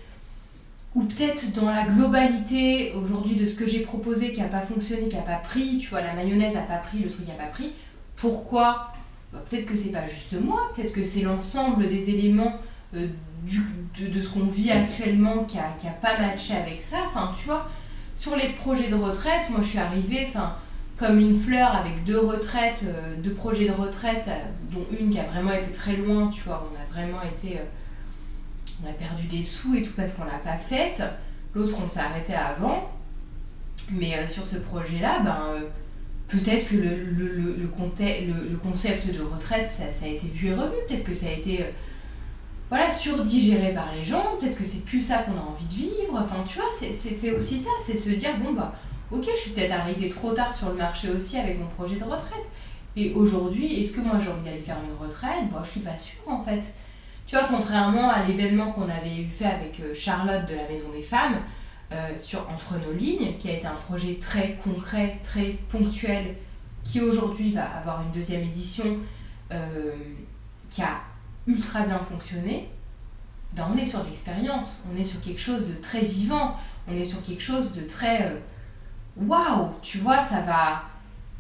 Ou 0.95 1.03
peut-être 1.05 1.53
dans 1.53 1.71
la 1.71 1.83
globalité 1.83 2.95
aujourd'hui 2.95 3.37
de 3.37 3.45
ce 3.45 3.57
que 3.57 3.67
j'ai 3.67 3.81
proposé 3.81 4.33
qui 4.33 4.41
n'a 4.41 4.49
pas 4.49 4.63
fonctionné, 4.63 5.07
qui 5.07 5.17
n'a 5.17 5.23
pas 5.23 5.35
pris. 5.35 5.77
Tu 5.77 5.91
vois, 5.91 6.01
la 6.01 6.15
mayonnaise 6.15 6.55
n'a 6.55 6.63
pas 6.63 6.79
pris, 6.79 7.01
le 7.01 7.11
truc 7.11 7.29
n'a 7.29 7.35
pas 7.35 7.51
pris. 7.53 7.75
Pourquoi? 8.17 8.95
Bah, 9.35 9.41
Peut-être 9.51 9.67
que 9.67 9.77
c'est 9.77 9.93
pas 9.93 10.07
juste 10.07 10.33
moi, 10.33 10.71
peut-être 10.75 10.95
que 10.95 11.05
c'est 11.05 11.21
l'ensemble 11.21 11.87
des 11.87 12.09
éléments 12.09 12.59
euh, 12.95 13.07
du- 13.45 13.63
de, 14.01 14.09
de 14.09 14.21
ce 14.21 14.29
qu'on 14.29 14.47
vit 14.47 14.71
actuellement 14.71 15.45
qui 15.45 15.59
a, 15.59 15.73
qui 15.79 15.87
a 15.87 15.93
pas 15.93 16.19
matché 16.19 16.55
avec 16.55 16.81
ça. 16.81 16.99
Enfin, 17.07 17.33
tu 17.39 17.47
vois, 17.47 17.69
sur 18.17 18.37
les 18.37 18.53
projets 18.55 18.89
de 18.89 18.95
retraite, 18.95 19.49
moi 19.51 19.61
je 19.63 19.69
suis 19.69 19.79
arrivée 19.79 20.25
enfin, 20.29 20.57
comme 20.97 21.19
une 21.19 21.39
fleur 21.39 21.75
avec 21.75 22.05
deux 22.05 22.19
retraites, 22.19 22.83
euh, 22.85 23.15
deux 23.23 23.33
projets 23.33 23.67
de 23.67 23.73
retraite, 23.73 24.27
euh, 24.29 24.41
dont 24.73 24.85
une 24.99 25.11
qui 25.11 25.19
a 25.19 25.25
vraiment 25.25 25.53
été 25.53 25.73
très 25.73 25.97
loin, 25.97 26.29
tu 26.29 26.43
vois, 26.43 26.69
on 26.71 26.77
a 26.81 26.93
vraiment 27.01 27.23
été. 27.23 27.59
on 28.85 28.89
a 28.89 28.93
perdu 28.93 29.27
des 29.27 29.43
sous 29.43 29.75
et 29.75 29.83
tout 29.83 29.93
parce 29.97 30.13
qu'on 30.13 30.25
l'a 30.25 30.39
pas 30.43 30.57
faite. 30.59 31.03
L'autre, 31.55 31.77
on 31.85 31.89
s'est 31.89 32.01
arrêté 32.01 32.35
avant. 32.35 32.91
Mais 33.93 34.27
sur 34.29 34.47
ce 34.47 34.57
projet-là, 34.57 35.21
ben. 35.21 35.55
Peut-être 36.29 36.69
que 36.69 36.77
le, 36.77 36.95
le, 36.95 37.27
le, 37.35 37.57
le, 37.61 38.57
concept 38.57 39.13
de 39.13 39.21
retraite, 39.21 39.67
ça, 39.67 39.91
ça 39.91 40.05
a 40.05 40.09
été 40.09 40.29
vu 40.29 40.47
et 40.47 40.55
revu. 40.55 40.75
Peut-être 40.87 41.03
que 41.03 41.13
ça 41.13 41.27
a 41.27 41.33
été 41.33 41.65
voilà, 42.71 42.91
surdigéré 42.91 43.75
par 43.75 43.93
les 43.93 44.05
gens. 44.05 44.25
Peut-être 44.41 44.57
que 44.57 44.65
c'est 44.65 44.85
plus 44.85 45.03
ça 45.03 45.19
qu'on 45.19 45.33
a 45.33 45.41
envie 45.51 45.65
de 45.67 45.73
vivre. 45.73 46.15
Enfin, 46.19 46.43
tu 46.47 46.59
vois, 46.59 46.69
c'est- 46.73 47.33
aussi 47.33 47.59
ça. 47.59 47.71
C'est 47.83 47.97
se 47.97 48.09
dire, 48.11 48.39
bon, 48.39 48.53
bah, 48.55 48.73
ok, 49.11 49.25
je 49.35 49.39
suis 49.39 49.51
peut-être 49.51 49.73
arrivée 49.73 50.09
trop 50.09 50.33
tard 50.33 50.55
sur 50.55 50.69
le 50.71 50.77
marché 50.77 51.11
aussi 51.11 51.37
avec 51.37 51.59
mon 51.59 51.67
projet 51.67 51.97
de 51.97 52.05
retraite. 52.05 52.51
Et 52.97 53.13
aujourd'hui, 53.15 53.81
est-ce 53.81 53.93
que 53.93 54.01
moi 54.01 54.19
j'ai 54.21 54.31
envie 54.31 54.45
d'aller 54.45 54.63
faire 54.63 54.79
une 54.85 55.05
retraite? 55.05 55.51
Bon, 55.53 55.63
je 55.63 55.71
suis 55.71 55.81
pas 55.81 55.97
sûre 55.97 56.21
en 56.27 56.43
fait. 56.43 56.75
Tu 57.27 57.37
vois, 57.37 57.47
contrairement 57.49 58.09
à 58.11 58.25
l'événement 58.25 58.73
qu'on 58.73 58.89
avait 58.89 59.17
eu 59.19 59.31
fait 59.31 59.45
avec 59.47 59.79
euh, 59.81 59.95
Charlotte 59.95 60.47
de 60.49 60.57
la 60.57 60.67
Maison 60.69 60.89
des 60.91 61.03
Femmes, 61.03 61.37
euh, 61.93 62.09
sur 62.21 62.41
Entre 62.51 62.75
nos 62.85 62.93
lignes, 62.93 63.37
qui 63.39 63.49
a 63.51 63.53
été 63.55 63.67
un 63.67 63.75
projet 63.89 64.15
très 64.21 64.57
concret, 64.65 65.19
très 65.23 65.57
ponctuel, 65.69 66.35
qui 66.83 67.01
aujourd'hui 67.01 67.53
va 67.53 67.65
avoir 67.65 68.03
une 68.03 68.11
deuxième 68.13 68.43
édition, 68.43 68.99
euh, 69.53 69.93
qui 70.69 70.83
a 70.83 71.01
ultra 71.51 71.83
bien 71.83 71.99
fonctionné, 71.99 72.69
ben 73.53 73.67
on 73.73 73.77
est 73.77 73.85
sur 73.85 74.03
l'expérience, 74.05 74.85
on 74.93 74.99
est 74.99 75.05
sur 75.05 75.21
quelque 75.21 75.41
chose 75.41 75.69
de 75.69 75.75
très 75.75 76.03
vivant, 76.03 76.57
on 76.89 76.97
est 76.97 77.05
sur 77.05 77.23
quelque 77.23 77.43
chose 77.43 77.73
de 77.73 77.83
très 77.83 78.37
waouh, 79.17 79.71
tu 79.83 79.99
vois, 79.99 80.21
ça 80.21 80.41
va 80.43 80.85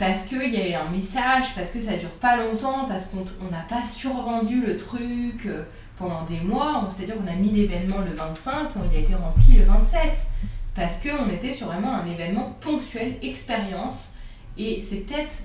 parce 0.00 0.24
qu'il 0.24 0.54
y 0.54 0.56
a 0.56 0.66
eu 0.66 0.72
un 0.72 0.88
message, 0.88 1.54
parce 1.54 1.70
que 1.70 1.78
ça 1.78 1.94
dure 1.98 2.08
pas 2.08 2.38
longtemps, 2.38 2.86
parce 2.88 3.04
qu'on 3.04 3.18
n'a 3.50 3.60
pas 3.68 3.86
survendu 3.86 4.62
le 4.62 4.78
truc 4.78 5.44
euh, 5.44 5.64
pendant 5.98 6.22
des 6.22 6.40
mois. 6.40 6.88
C'est-à-dire 6.88 7.16
qu'on 7.18 7.30
a 7.30 7.36
mis 7.36 7.50
l'événement 7.50 7.98
le 7.98 8.14
25, 8.14 8.70
il 8.90 8.96
a 8.96 9.00
été 9.00 9.14
rempli 9.14 9.58
le 9.58 9.64
27. 9.64 10.28
Parce 10.74 11.00
qu'on 11.00 11.28
était 11.28 11.52
sur 11.52 11.66
vraiment 11.66 11.94
un 11.94 12.06
événement 12.06 12.56
ponctuel, 12.60 13.16
expérience. 13.22 14.12
Et 14.56 14.80
c'est 14.80 15.04
peut-être, 15.06 15.42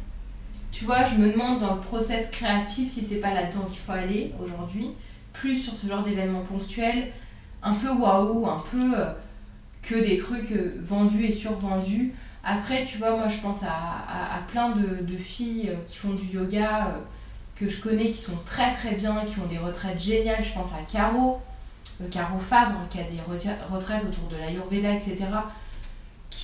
tu 0.77 0.84
vois, 0.84 1.05
je 1.05 1.15
me 1.15 1.32
demande 1.32 1.60
dans 1.60 1.75
le 1.75 1.79
process 1.79 2.29
créatif 2.32 2.89
si 2.89 3.01
c'est 3.01 3.22
pas 3.22 3.34
là-dedans 3.34 3.63
qu'il 3.70 3.79
faut 3.79 3.94
aller 3.94 4.34
aujourd'hui. 4.44 4.89
Plus 5.32 5.55
sur 5.55 5.77
ce 5.77 5.88
genre 5.88 6.03
d'événement 6.03 6.41
ponctuel, 6.41 7.13
un 7.63 7.75
peu 7.75 7.89
waouh, 7.89 8.46
un 8.46 8.62
peu 8.70 8.94
euh, 8.94 9.05
que 9.82 9.96
des 9.96 10.17
trucs 10.17 10.51
euh, 10.51 10.75
vendus 10.82 11.24
et 11.24 11.32
survendus 11.32 12.13
après, 12.44 12.84
tu 12.84 12.98
vois, 12.98 13.15
moi 13.15 13.29
je 13.29 13.38
pense 13.39 13.63
à, 13.63 14.39
plein 14.50 14.70
de, 14.70 15.17
filles 15.17 15.70
euh, 15.70 15.75
qui 15.88 15.96
font 15.96 16.13
du 16.13 16.25
yoga, 16.25 16.91
que 17.55 17.67
je 17.70 17.82
connais, 17.82 18.12
qui 18.12 18.20
sont 18.20 18.38
très 18.46 18.72
très 18.72 18.96
bien, 18.96 19.24
qui 19.25 19.39
ont 19.39 19.48
des 19.48 19.58
retraites 19.58 20.00
géniales. 20.00 20.44
Je 20.44 20.53
pense 20.53 20.74
à 20.74 20.84
Caro, 20.91 21.41
Caro 22.12 22.38
Favre, 22.38 22.82
qui 22.89 23.00
a 23.00 23.03
des 23.03 23.20
retraites 23.72 24.03
autour 24.03 24.27
de 24.29 24.36
l'Ayurveda, 24.36 24.91
etc. 24.91 25.25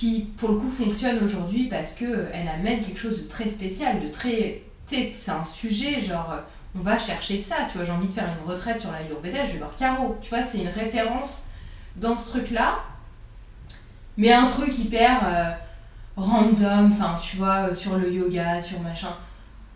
Qui 0.02 0.22
pour 0.36 0.48
le 0.48 0.56
coup 0.56 0.68
fonctionnent 0.68 1.22
aujourd'hui 1.22 1.68
parce 1.68 1.94
qu'elle 1.94 2.48
amène 2.52 2.80
quelque 2.80 2.98
chose 2.98 3.18
de 3.22 3.28
très 3.28 3.48
spécial, 3.48 4.02
de 4.02 4.08
très. 4.08 4.64
C'est 4.84 5.30
un 5.30 5.44
sujet, 5.44 6.00
genre, 6.00 6.40
on 6.74 6.80
va 6.80 6.98
chercher 6.98 7.38
ça, 7.38 7.54
tu 7.70 7.76
vois, 7.78 7.86
j'ai 7.86 7.92
envie 7.92 8.08
de 8.08 8.12
faire 8.12 8.28
une 8.28 8.50
retraite 8.50 8.80
sur 8.80 8.90
l'Ayurveda, 8.90 9.44
je 9.44 9.52
vais 9.52 9.58
voir 9.58 9.76
Caro. 9.76 10.18
Tu 10.20 10.30
vois, 10.30 10.42
c'est 10.42 10.58
une 10.58 10.70
référence 10.70 11.44
dans 11.94 12.16
ce 12.16 12.30
truc-là, 12.30 12.80
mais 14.16 14.32
un 14.32 14.44
truc 14.44 14.76
hyper 14.76 15.56
random, 16.16 16.90
enfin 16.92 17.16
tu 17.22 17.36
vois, 17.36 17.68
euh, 17.68 17.74
sur 17.74 17.96
le 17.96 18.12
yoga, 18.12 18.60
sur 18.60 18.80
machin. 18.80 19.14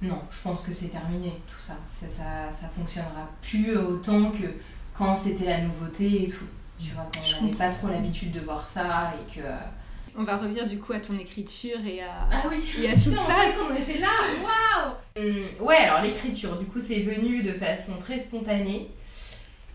Non, 0.03 0.21
je 0.29 0.41
pense 0.43 0.63
que 0.63 0.73
c'est 0.73 0.89
terminé 0.89 1.41
tout 1.47 1.61
ça. 1.61 1.75
Ça, 1.87 2.09
ça. 2.09 2.25
ça, 2.51 2.67
fonctionnera 2.67 3.31
plus 3.41 3.77
autant 3.77 4.33
que 4.33 4.47
quand 4.93 5.15
c'était 5.15 5.47
la 5.47 5.61
nouveauté 5.61 6.25
et 6.25 6.29
tout. 6.29 6.47
Tu 6.81 6.91
vois, 6.95 7.09
quand 7.15 7.21
on 7.21 7.45
n'avait 7.45 7.57
pas 7.57 7.71
trop 7.71 7.89
l'habitude 7.89 8.33
de 8.33 8.41
voir 8.41 8.67
ça 8.67 9.13
et 9.15 9.33
que. 9.33 9.47
On 10.19 10.25
va 10.25 10.39
revenir 10.39 10.65
du 10.65 10.79
coup 10.79 10.95
à 10.95 11.01
ton 11.01 11.19
écriture 11.19 11.79
et 11.87 12.01
à, 12.01 12.29
ah 12.33 12.45
oui. 12.49 12.57
et 12.83 12.89
à 12.89 12.95
tout 12.95 13.11
ça. 13.11 13.37
On 13.71 13.75
était 13.77 13.99
là, 13.99 14.09
waouh 14.43 15.27
hum, 15.29 15.47
Ouais, 15.61 15.77
alors 15.77 16.01
l'écriture, 16.01 16.57
du 16.57 16.65
coup, 16.65 16.81
c'est 16.81 17.03
venu 17.03 17.43
de 17.43 17.53
façon 17.53 17.93
très 17.99 18.19
spontanée. 18.19 18.91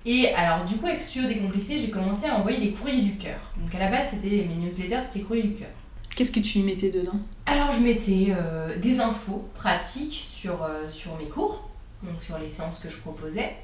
Et 0.03 0.29
alors, 0.33 0.65
du 0.65 0.75
coup, 0.77 0.87
avec 0.87 0.99
Studio 0.99 1.27
Décomplexé, 1.27 1.77
j'ai 1.77 1.91
commencé 1.91 2.25
à 2.25 2.35
envoyer 2.35 2.59
des 2.59 2.71
courriers 2.71 3.03
du 3.03 3.17
cœur. 3.17 3.39
Donc 3.57 3.73
à 3.75 3.79
la 3.79 3.89
base, 3.89 4.09
c'était 4.11 4.47
mes 4.47 4.55
newsletters, 4.55 5.03
c'était 5.07 5.23
courriers 5.23 5.43
du 5.43 5.53
cœur. 5.53 5.69
Qu'est-ce 6.15 6.31
que 6.31 6.39
tu 6.39 6.59
mettais 6.59 6.89
dedans? 6.89 7.19
Alors 7.45 7.71
je 7.71 7.79
mettais 7.79 8.27
euh, 8.29 8.75
des 8.77 8.99
infos 8.99 9.47
pratiques 9.53 10.25
sur, 10.29 10.63
euh, 10.63 10.87
sur 10.89 11.15
mes 11.17 11.29
cours, 11.29 11.69
donc 12.03 12.21
sur 12.21 12.37
les 12.39 12.49
séances 12.49 12.79
que 12.79 12.89
je 12.89 12.97
proposais. 12.97 13.55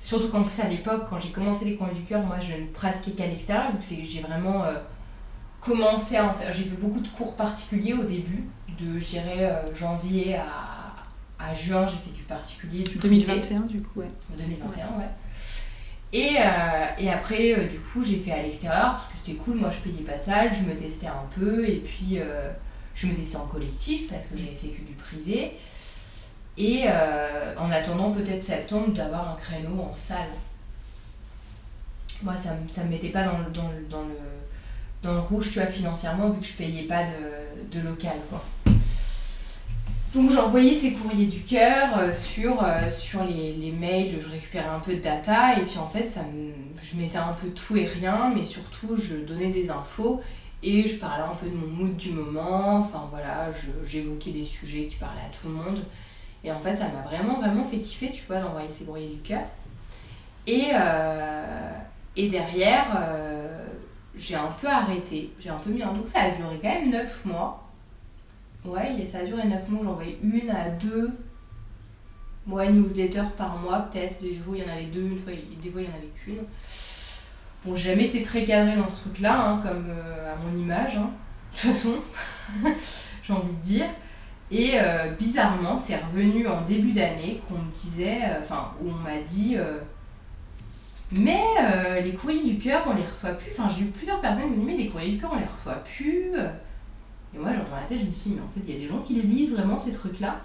Surtout 0.00 0.28
qu'en 0.28 0.42
plus 0.42 0.58
à 0.60 0.68
l'époque, 0.68 1.02
quand 1.10 1.20
j'ai 1.20 1.30
commencé 1.30 1.64
les 1.66 1.76
cours 1.76 1.88
du 1.88 2.02
cœur, 2.02 2.22
moi 2.22 2.38
je 2.40 2.54
ne 2.54 2.66
pratiquais 2.66 3.10
qu'à 3.10 3.26
l'extérieur, 3.26 3.72
vu 3.72 3.78
que 3.78 4.04
j'ai 4.04 4.20
vraiment 4.20 4.64
euh, 4.64 4.78
commencé 5.60 6.16
à... 6.16 6.30
J'ai 6.52 6.64
fait 6.64 6.76
beaucoup 6.76 7.00
de 7.00 7.08
cours 7.08 7.34
particuliers 7.36 7.94
au 7.94 8.04
début, 8.04 8.48
de 8.78 8.98
je 8.98 9.04
dirais 9.04 9.62
janvier 9.74 10.36
à, 10.36 10.90
à 11.38 11.54
juin, 11.54 11.86
j'ai 11.86 11.96
fait 11.96 12.14
du 12.16 12.22
particulier. 12.22 12.84
Du 12.84 12.98
2021 12.98 13.60
du 13.60 13.82
coup, 13.82 14.00
ouais. 14.00 14.10
2021, 14.36 14.86
ouais. 14.98 15.04
Et, 16.12 16.36
euh, 16.38 16.86
et 16.98 17.08
après, 17.08 17.52
euh, 17.52 17.68
du 17.68 17.78
coup, 17.78 18.04
j'ai 18.04 18.18
fait 18.18 18.32
à 18.32 18.42
l'extérieur 18.42 18.94
parce 18.94 19.06
que 19.06 19.18
c'était 19.18 19.38
cool. 19.38 19.56
Moi, 19.56 19.70
je 19.70 19.78
payais 19.78 20.02
pas 20.04 20.18
de 20.18 20.24
salle, 20.24 20.50
je 20.52 20.62
me 20.62 20.74
testais 20.74 21.06
un 21.06 21.26
peu. 21.38 21.68
Et 21.68 21.76
puis, 21.76 22.18
euh, 22.18 22.50
je 22.94 23.06
me 23.06 23.14
testais 23.14 23.36
en 23.36 23.46
collectif 23.46 24.10
parce 24.10 24.26
que 24.26 24.36
j'avais 24.36 24.54
fait 24.54 24.68
que 24.68 24.82
du 24.82 24.92
privé. 24.94 25.56
Et 26.58 26.84
en 27.56 27.70
attendant 27.70 28.12
peut-être 28.12 28.44
septembre 28.44 28.92
d'avoir 28.92 29.30
un 29.30 29.36
créneau 29.36 29.80
en 29.80 29.96
salle. 29.96 30.28
Moi, 32.22 32.36
ça 32.36 32.54
ne 32.54 32.84
me 32.86 32.90
mettait 32.90 33.08
pas 33.08 33.24
dans, 33.24 33.38
dans, 33.54 33.70
dans, 33.88 34.02
le, 34.02 34.18
dans 35.02 35.14
le 35.14 35.20
rouge, 35.20 35.52
tu 35.52 35.58
vois, 35.58 35.68
financièrement, 35.68 36.28
vu 36.30 36.40
que 36.40 36.46
je 36.46 36.54
payais 36.54 36.82
pas 36.82 37.04
de, 37.04 37.78
de 37.78 37.86
local, 37.86 38.16
quoi. 38.28 38.44
Donc 40.14 40.32
envoyé 40.36 40.74
ces 40.74 40.92
courriers 40.92 41.26
du 41.26 41.40
cœur 41.42 41.96
euh, 41.98 42.12
sur, 42.12 42.64
euh, 42.64 42.88
sur 42.88 43.22
les, 43.22 43.52
les, 43.52 43.70
mails, 43.70 44.16
je 44.20 44.28
récupérais 44.28 44.68
un 44.68 44.80
peu 44.80 44.94
de 44.94 45.00
data 45.00 45.56
et 45.56 45.62
puis 45.62 45.78
en 45.78 45.86
fait 45.86 46.02
ça 46.02 46.22
je 46.82 46.96
mettais 46.96 47.18
un 47.18 47.32
peu 47.32 47.48
tout 47.50 47.76
et 47.76 47.84
rien 47.84 48.32
mais 48.34 48.44
surtout 48.44 48.96
je 48.96 49.14
donnais 49.18 49.50
des 49.50 49.70
infos 49.70 50.20
et 50.64 50.84
je 50.84 50.96
parlais 50.96 51.22
un 51.22 51.36
peu 51.36 51.46
de 51.48 51.54
mon 51.54 51.68
mood 51.68 51.96
du 51.96 52.10
moment, 52.10 52.78
enfin 52.78 53.08
voilà, 53.10 53.50
j'évoquais 53.84 54.32
des 54.32 54.42
sujets 54.42 54.84
qui 54.84 54.96
parlaient 54.96 55.20
à 55.20 55.32
tout 55.32 55.46
le 55.46 55.54
monde 55.54 55.84
et 56.42 56.50
en 56.50 56.58
fait 56.58 56.74
ça 56.74 56.88
m'a 56.88 57.02
vraiment 57.02 57.38
vraiment 57.38 57.64
fait 57.64 57.78
kiffer 57.78 58.10
tu 58.12 58.24
vois 58.26 58.40
d'envoyer 58.40 58.68
ces 58.68 58.86
courriers 58.86 59.08
du 59.08 59.20
cœur. 59.20 59.42
Et, 60.48 60.70
euh, 60.74 61.70
et 62.16 62.28
derrière 62.28 62.86
j'ai 64.20 64.36
un 64.36 64.52
peu 64.60 64.68
arrêté, 64.68 65.32
j'ai 65.40 65.50
un 65.50 65.56
peu 65.56 65.70
mis 65.70 65.82
un 65.82 65.92
donc 65.92 66.06
ça 66.06 66.20
a 66.20 66.30
duré 66.30 66.58
quand 66.60 66.68
même 66.68 66.90
9 66.90 67.24
mois 67.26 67.66
Ouais, 68.64 69.06
ça 69.06 69.18
a 69.18 69.24
duré 69.24 69.44
9 69.44 69.68
mois, 69.70 69.80
j'en 69.84 69.90
envoyé 69.92 70.18
une 70.22 70.50
à 70.50 70.68
deux 70.68 71.10
ouais, 72.46 72.70
newsletters 72.70 73.30
par 73.36 73.56
mois, 73.58 73.88
peut-être. 73.90 74.20
Des 74.20 74.34
fois, 74.34 74.56
il 74.56 74.62
y 74.62 74.66
en 74.66 74.72
avait 74.72 74.84
deux, 74.84 75.02
une 75.02 75.18
fois, 75.18 75.32
des 75.32 75.70
fois, 75.70 75.80
il 75.80 75.88
y 75.88 75.90
en 75.90 75.96
avait 75.96 76.08
qu'une. 76.08 76.44
Bon, 77.64 77.76
j'ai 77.76 77.90
jamais 77.90 78.06
été 78.06 78.22
très 78.22 78.44
cadrée 78.44 78.76
dans 78.76 78.88
ce 78.88 79.02
truc-là, 79.02 79.48
hein, 79.48 79.60
comme 79.62 79.86
euh, 79.90 80.32
à 80.32 80.36
mon 80.36 80.58
image, 80.58 80.96
hein. 80.96 81.10
de 81.52 81.60
toute 81.60 81.70
façon, 81.70 81.96
j'ai 83.22 83.32
envie 83.32 83.52
de 83.52 83.62
dire. 83.62 83.86
Et 84.50 84.72
euh, 84.74 85.12
bizarrement, 85.12 85.76
c'est 85.76 85.96
revenu 85.96 86.48
en 86.48 86.62
début 86.62 86.92
d'année 86.92 87.40
qu'on 87.46 87.58
me 87.58 87.70
disait, 87.70 88.20
euh, 88.24 88.40
enfin, 88.40 88.72
où 88.82 88.88
on 88.88 88.94
m'a 88.94 89.18
dit, 89.18 89.56
mais 91.12 91.40
les 92.02 92.12
courriers 92.12 92.44
du 92.44 92.58
cœur, 92.58 92.84
on 92.86 92.94
les 92.94 93.04
reçoit 93.04 93.30
plus. 93.30 93.50
Enfin, 93.50 93.68
j'ai 93.68 93.84
eu 93.84 93.86
plusieurs 93.86 94.20
personnes 94.20 94.44
qui 94.44 94.50
me 94.50 94.56
disent, 94.56 94.66
mais 94.66 94.76
les 94.76 94.88
courriers 94.88 95.12
du 95.12 95.18
cœur, 95.18 95.30
on 95.32 95.38
les 95.38 95.44
reçoit 95.44 95.82
plus. 95.84 96.32
Et 97.34 97.38
moi, 97.38 97.52
genre, 97.52 97.64
dans 97.70 97.76
la 97.76 97.82
tête, 97.82 97.98
je 98.00 98.06
me 98.06 98.14
suis 98.14 98.30
dit, 98.30 98.36
mais 98.36 98.42
en 98.42 98.48
fait, 98.48 98.60
il 98.66 98.74
y 98.74 98.76
a 98.76 98.80
des 98.80 98.88
gens 98.88 99.00
qui 99.00 99.14
les 99.14 99.22
lisent 99.22 99.52
vraiment, 99.52 99.78
ces 99.78 99.92
trucs-là. 99.92 100.40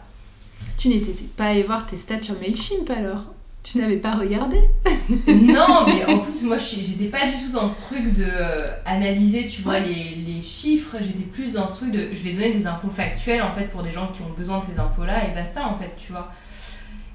Tu 0.78 0.88
n'étais 0.90 1.14
pas 1.36 1.48
allé 1.48 1.64
voir 1.64 1.86
tes 1.86 1.98
stats 1.98 2.22
sur 2.22 2.40
MailChimp 2.40 2.90
alors? 2.90 3.34
Tu 3.64 3.80
n'avais 3.80 3.98
pas 3.98 4.16
regardé? 4.16 4.60
Non, 5.28 5.86
mais 5.86 6.06
en 6.06 6.20
plus, 6.20 6.44
moi, 6.44 6.58
j'étais 6.58 7.06
pas 7.06 7.26
du 7.28 7.34
tout 7.34 7.52
dans 7.52 7.70
ce 7.70 7.80
truc 7.82 8.14
de 8.14 8.24
euh, 8.24 8.68
analyser, 8.86 9.48
tu 9.48 9.62
vois, 9.62 9.80
les, 9.80 10.16
les, 10.16 10.42
chiffres. 10.42 10.98
J'étais 11.00 11.24
plus 11.24 11.54
dans 11.54 11.68
ce 11.68 11.76
truc 11.76 11.92
de, 11.92 12.10
je 12.14 12.24
vais 12.24 12.34
donner 12.34 12.52
des 12.52 12.66
infos 12.68 12.90
factuelles, 12.90 13.42
en 13.42 13.52
fait, 13.52 13.68
pour 13.68 13.84
des 13.84 13.92
gens 13.92 14.08
qui 14.08 14.22
ont 14.22 14.34
besoin 14.36 14.60
de 14.60 14.66
ces 14.66 14.80
infos-là, 14.80 15.28
et 15.28 15.34
basta, 15.34 15.68
en 15.68 15.76
fait, 15.78 15.92
tu 15.98 16.12
vois. 16.12 16.32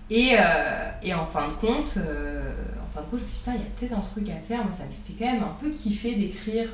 Et, 0.08 0.34
euh, 0.34 0.90
et 1.02 1.14
en 1.14 1.26
fin 1.26 1.48
de 1.48 1.54
compte, 1.54 1.94
euh, 1.96 2.52
fin 2.90 3.02
de 3.02 3.06
compte, 3.06 3.20
je 3.20 3.24
me 3.24 3.30
suis 3.30 3.38
dit, 3.38 3.38
putain, 3.38 3.54
il 3.54 3.60
y 3.60 3.62
a 3.62 3.70
peut-être 3.76 3.92
un 3.92 4.00
truc 4.00 4.28
à 4.28 4.36
faire. 4.36 4.64
Moi, 4.64 4.72
ça 4.72 4.84
me 4.84 4.90
fait 4.90 5.18
quand 5.18 5.32
même 5.32 5.42
un 5.42 5.56
peu 5.60 5.70
kiffer 5.70 6.16
d'écrire. 6.16 6.68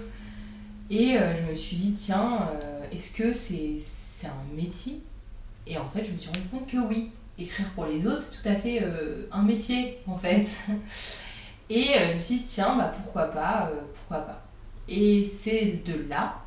Et 0.90 1.16
je 1.18 1.50
me 1.50 1.56
suis 1.56 1.76
dit, 1.76 1.94
tiens 1.94 2.48
est-ce 2.92 3.12
que 3.12 3.32
c'est 3.32 4.26
un 4.26 4.54
métier? 4.54 5.00
Et 5.66 5.76
en 5.78 5.88
fait, 5.88 6.04
je 6.04 6.12
me 6.12 6.18
suis 6.18 6.28
rendu 6.28 6.46
compte 6.50 6.66
que 6.66 6.78
oui, 6.78 7.10
écrire 7.38 7.68
pour 7.70 7.86
les 7.86 8.06
autres, 8.06 8.20
c'est 8.20 8.42
tout 8.42 8.48
à 8.48 8.54
fait 8.54 8.82
euh, 8.82 9.26
un 9.32 9.42
métier, 9.42 9.98
en 10.06 10.16
fait. 10.16 10.58
Et 11.68 11.88
euh, 11.96 12.10
je 12.10 12.14
me 12.14 12.20
suis 12.20 12.36
dit, 12.36 12.44
tiens, 12.44 12.76
bah, 12.76 12.94
pourquoi 13.02 13.24
pas, 13.24 13.70
euh, 13.70 13.80
pourquoi 13.94 14.24
pas. 14.24 14.42
Et 14.88 15.24
c'est 15.24 15.82
de 15.84 16.08
là 16.08 16.42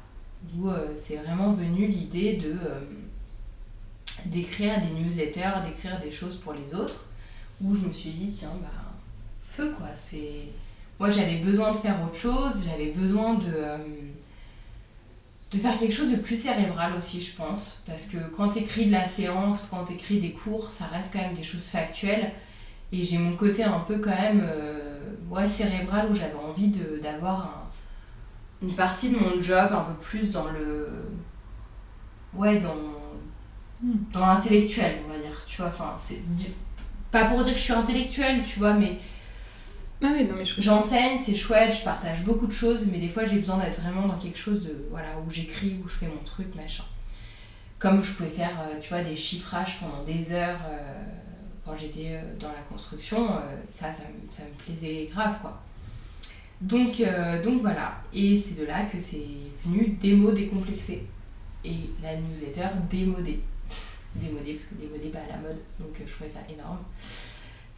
où 0.57 0.69
c'est 0.95 1.17
vraiment 1.17 1.51
venu 1.51 1.85
l'idée 1.87 2.37
de 2.37 2.55
d'écrire 4.25 4.79
des 4.79 5.01
newsletters, 5.01 5.61
d'écrire 5.65 5.99
des 5.99 6.11
choses 6.11 6.37
pour 6.37 6.53
les 6.53 6.73
autres, 6.73 7.03
où 7.61 7.75
je 7.75 7.85
me 7.85 7.91
suis 7.91 8.11
dit, 8.11 8.31
tiens, 8.31 8.53
bah, 8.61 8.78
feu 9.59 9.73
quoi, 9.77 9.87
c'est... 9.95 10.47
Moi 10.99 11.09
j'avais 11.09 11.37
besoin 11.37 11.71
de 11.71 11.77
faire 11.77 11.95
autre 12.03 12.17
chose, 12.17 12.67
j'avais 12.69 12.91
besoin 12.91 13.35
de 13.35 13.53
de 15.51 15.57
faire 15.57 15.79
quelque 15.79 15.93
chose 15.93 16.11
de 16.11 16.17
plus 16.17 16.35
cérébral 16.35 16.93
aussi, 16.95 17.19
je 17.21 17.35
pense. 17.35 17.81
Parce 17.87 18.05
que 18.05 18.17
quand 18.37 18.49
tu 18.49 18.59
écris 18.59 18.85
de 18.85 18.91
la 18.91 19.07
séance, 19.07 19.67
quand 19.71 19.85
tu 19.85 19.93
écris 19.93 20.19
des 20.19 20.31
cours, 20.31 20.69
ça 20.69 20.85
reste 20.85 21.11
quand 21.11 21.21
même 21.21 21.33
des 21.33 21.41
choses 21.41 21.65
factuelles. 21.65 22.33
Et 22.91 23.03
j'ai 23.03 23.17
mon 23.17 23.35
côté 23.35 23.63
un 23.63 23.79
peu 23.79 23.97
quand 23.97 24.11
même 24.11 24.45
euh, 24.47 24.99
ouais, 25.31 25.49
cérébral 25.49 26.07
où 26.11 26.13
j'avais 26.13 26.35
envie 26.35 26.71
d'avoir 27.01 27.67
une 28.61 28.75
partie 28.75 29.09
de 29.09 29.15
mon 29.17 29.41
job 29.41 29.69
un 29.71 29.85
peu 29.85 29.93
plus 29.99 30.29
dans 30.29 30.51
le. 30.51 30.87
Ouais, 32.35 32.59
dans, 32.59 32.75
Hmm. 33.81 33.93
Dans 34.11 34.25
l'intellectuel, 34.25 34.97
on 35.05 35.11
va 35.11 35.17
dire, 35.17 35.43
tu 35.45 35.57
vois. 35.57 35.67
Enfin, 35.67 35.95
c'est 35.97 36.21
pas 37.11 37.25
pour 37.25 37.43
dire 37.43 37.53
que 37.53 37.59
je 37.59 37.63
suis 37.63 37.73
intellectuelle, 37.73 38.43
tu 38.45 38.59
vois, 38.59 38.73
mais 38.73 38.99
ah 40.01 40.07
j'enseigne, 40.59 41.17
c'est 41.17 41.35
chouette, 41.35 41.75
je 41.77 41.83
partage 41.83 42.23
beaucoup 42.23 42.47
de 42.47 42.53
choses, 42.53 42.87
mais 42.89 42.99
des 42.99 43.09
fois 43.09 43.25
j'ai 43.25 43.37
besoin 43.37 43.57
d'être 43.57 43.81
vraiment 43.81 44.07
dans 44.07 44.17
quelque 44.17 44.37
chose 44.37 44.61
de 44.63 44.85
voilà 44.89 45.09
où 45.25 45.29
j'écris, 45.29 45.77
où 45.83 45.87
je 45.89 45.95
fais 45.95 46.07
mon 46.07 46.23
truc, 46.23 46.55
machin. 46.55 46.85
Comme 47.79 48.01
je 48.01 48.13
pouvais 48.13 48.29
faire, 48.29 48.57
euh, 48.61 48.79
tu 48.79 48.89
vois, 48.89 49.01
des 49.01 49.15
chiffrages 49.15 49.79
pendant 49.79 50.03
des 50.03 50.31
heures 50.31 50.59
euh, 50.69 51.03
quand 51.65 51.77
j'étais 51.77 52.11
euh, 52.11 52.21
dans 52.39 52.49
la 52.49 52.61
construction, 52.69 53.27
ça, 53.63 53.91
ça, 53.91 54.03
ça, 54.31 54.43
me 54.43 54.63
plaisait 54.63 55.09
grave, 55.11 55.35
quoi. 55.41 55.61
Donc, 56.61 57.01
donc 57.41 57.61
voilà, 57.61 58.01
et 58.13 58.35
c'est 58.35 58.59
de 58.59 58.65
là 58.65 58.83
que 58.83 58.99
c'est 58.99 59.23
venu 59.65 59.97
démo 60.01 60.31
décomplexé. 60.31 61.05
Et 61.63 61.75
la 62.01 62.15
newsletter 62.17 62.67
démodée. 62.89 63.39
démodée, 64.15 64.53
parce 64.53 64.65
que 64.65 64.75
démodée 64.75 65.09
pas 65.09 65.19
à 65.19 65.35
la 65.35 65.37
mode, 65.37 65.59
donc 65.79 65.89
je 66.05 66.11
trouvais 66.11 66.29
ça 66.29 66.39
énorme. 66.49 66.79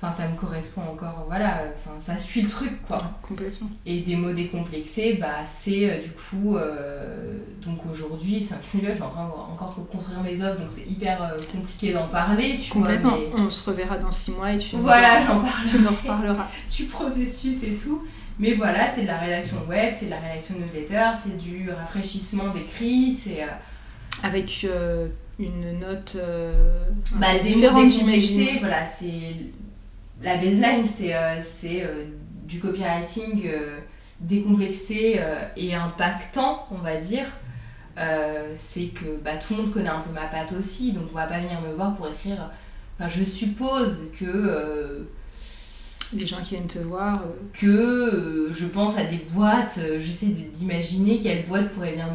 Enfin, 0.03 0.23
ça 0.23 0.27
me 0.27 0.35
correspond 0.35 0.81
encore, 0.81 1.25
voilà, 1.27 1.61
enfin, 1.75 1.91
ça 1.99 2.17
suit 2.17 2.41
le 2.41 2.49
truc, 2.49 2.81
quoi. 2.87 3.03
complètement. 3.21 3.69
Et 3.85 3.99
des 3.99 4.15
mots 4.15 4.33
décomplexés, 4.33 5.19
bah, 5.21 5.45
c'est 5.47 5.91
euh, 5.91 6.01
du 6.01 6.09
coup, 6.09 6.57
euh, 6.57 7.37
donc 7.63 7.85
aujourd'hui, 7.85 8.41
c'est 8.41 8.55
un 8.55 8.57
je 8.63 8.93
suis 8.93 9.03
en 9.03 9.09
train 9.09 9.25
encore 9.25 9.75
construire 9.91 10.21
mes 10.23 10.41
offres, 10.41 10.59
donc 10.59 10.71
c'est 10.71 10.89
hyper 10.89 11.21
euh, 11.21 11.37
compliqué 11.51 11.93
d'en 11.93 12.07
parler, 12.07 12.57
tu 12.57 12.71
complètement. 12.71 13.15
On 13.35 13.47
se 13.51 13.69
reverra 13.69 13.97
dans 13.99 14.09
six 14.09 14.31
mois 14.31 14.51
et 14.51 14.57
tu 14.57 14.75
Voilà, 14.77 15.21
j'en 15.21 15.39
parle. 15.39 15.67
Tu 15.69 15.77
en 15.85 15.91
reparleras. 15.91 16.47
du 16.75 16.85
processus 16.85 17.61
et 17.61 17.75
tout. 17.75 18.03
Mais 18.39 18.53
voilà, 18.53 18.89
c'est 18.89 19.03
de 19.03 19.07
la 19.07 19.19
rédaction 19.19 19.57
web, 19.69 19.93
c'est 19.93 20.05
de 20.05 20.11
la 20.11 20.19
rédaction 20.19 20.55
newsletter, 20.59 21.11
c'est 21.15 21.37
du 21.37 21.69
rafraîchissement 21.69 22.49
d'écrit, 22.49 23.11
c'est. 23.11 23.45
Avec 24.23 24.65
une 25.37 25.79
note. 25.79 26.17
bah, 27.17 27.27
des 27.43 27.55
mots 27.55 27.83
décomplexés, 27.83 28.57
voilà, 28.61 28.83
c'est 28.87 29.35
la 30.23 30.37
baseline, 30.37 30.87
c'est 30.87 31.15
euh, 31.15 31.39
euh, 31.65 32.05
du 32.43 32.59
copywriting 32.59 33.43
euh, 33.45 33.79
décomplexé 34.19 35.19
et 35.57 35.73
impactant, 35.73 36.67
on 36.69 36.75
va 36.75 36.97
dire. 36.97 37.25
c'est 38.55 38.87
que 38.87 39.17
bah, 39.23 39.31
tout 39.35 39.55
le 39.55 39.63
monde 39.63 39.71
connaît 39.71 39.89
un 39.89 40.01
peu 40.01 40.13
ma 40.13 40.27
patte 40.27 40.53
aussi, 40.53 40.93
donc 40.93 41.05
on 41.11 41.15
va 41.15 41.25
pas 41.25 41.39
venir 41.39 41.59
me 41.61 41.73
voir 41.73 41.95
pour 41.95 42.07
écrire. 42.07 42.51
Enfin, 42.99 43.09
je 43.09 43.23
suppose 43.23 44.03
que. 44.19 45.07
les 46.13 46.27
gens 46.27 46.41
qui 46.43 46.51
viennent 46.51 46.67
te 46.67 46.77
voir. 46.77 47.23
Que 47.53 48.49
je 48.51 48.65
pense 48.67 48.95
à 48.99 49.05
des 49.05 49.25
boîtes, 49.31 49.79
j'essaie 49.99 50.27
d'imaginer 50.27 51.19
quelle 51.19 51.47
boîte 51.47 51.69
pourrait 51.69 51.93
bien 51.93 52.09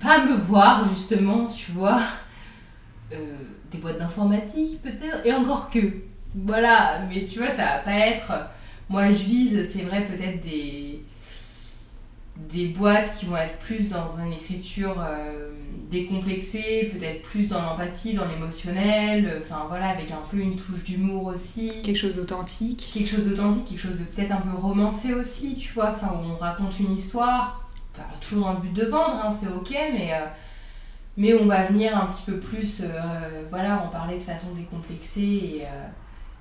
pas 0.00 0.26
me 0.26 0.34
voir, 0.34 0.86
justement, 0.86 1.46
tu 1.46 1.72
vois. 1.72 2.02
des 3.70 3.78
boîtes 3.78 3.98
d'informatique, 3.98 4.82
peut-être. 4.82 5.24
Et 5.24 5.32
encore 5.32 5.70
que. 5.70 6.07
Voilà, 6.34 7.00
mais 7.08 7.24
tu 7.24 7.38
vois, 7.38 7.50
ça 7.50 7.64
va 7.64 7.78
pas 7.78 7.98
être. 7.98 8.32
Moi, 8.88 9.12
je 9.12 9.24
vise, 9.24 9.68
c'est 9.72 9.82
vrai, 9.82 10.04
peut-être 10.04 10.40
des 10.40 11.02
des 12.46 12.68
boîtes 12.68 13.18
qui 13.18 13.26
vont 13.26 13.36
être 13.36 13.58
plus 13.58 13.88
dans 13.88 14.06
une 14.18 14.32
écriture 14.32 14.96
euh, 15.00 15.50
décomplexée, 15.90 16.90
peut-être 16.94 17.22
plus 17.22 17.48
dans 17.48 17.60
l'empathie, 17.60 18.14
dans 18.14 18.26
l'émotionnel, 18.26 19.40
enfin 19.42 19.66
voilà, 19.68 19.88
avec 19.88 20.10
un 20.12 20.22
peu 20.30 20.38
une 20.38 20.56
touche 20.56 20.84
d'humour 20.84 21.26
aussi. 21.26 21.72
Quelque 21.82 21.96
chose 21.96 22.14
d'authentique. 22.14 22.90
Quelque 22.94 23.08
chose 23.08 23.26
d'authentique, 23.26 23.64
quelque 23.64 23.80
chose 23.80 23.98
de 23.98 24.04
peut-être 24.04 24.32
un 24.32 24.40
peu 24.40 24.56
romancé 24.56 25.14
aussi, 25.14 25.56
tu 25.56 25.72
vois, 25.72 25.90
enfin 25.90 26.12
où 26.14 26.30
on 26.30 26.36
raconte 26.36 26.78
une 26.78 26.94
histoire, 26.94 27.68
toujours 28.20 28.46
dans 28.46 28.52
le 28.54 28.60
but 28.60 28.72
de 28.72 28.84
vendre, 28.84 29.20
hein, 29.24 29.36
c'est 29.38 29.48
ok, 29.48 29.76
mais, 29.92 30.12
euh, 30.12 30.26
mais 31.16 31.34
on 31.34 31.46
va 31.46 31.64
venir 31.64 31.96
un 31.96 32.06
petit 32.06 32.22
peu 32.24 32.38
plus, 32.38 32.82
euh, 32.82 33.42
voilà, 33.50 33.82
en 33.82 33.88
parler 33.88 34.14
de 34.14 34.22
façon 34.22 34.52
décomplexée 34.54 35.20
et 35.22 35.62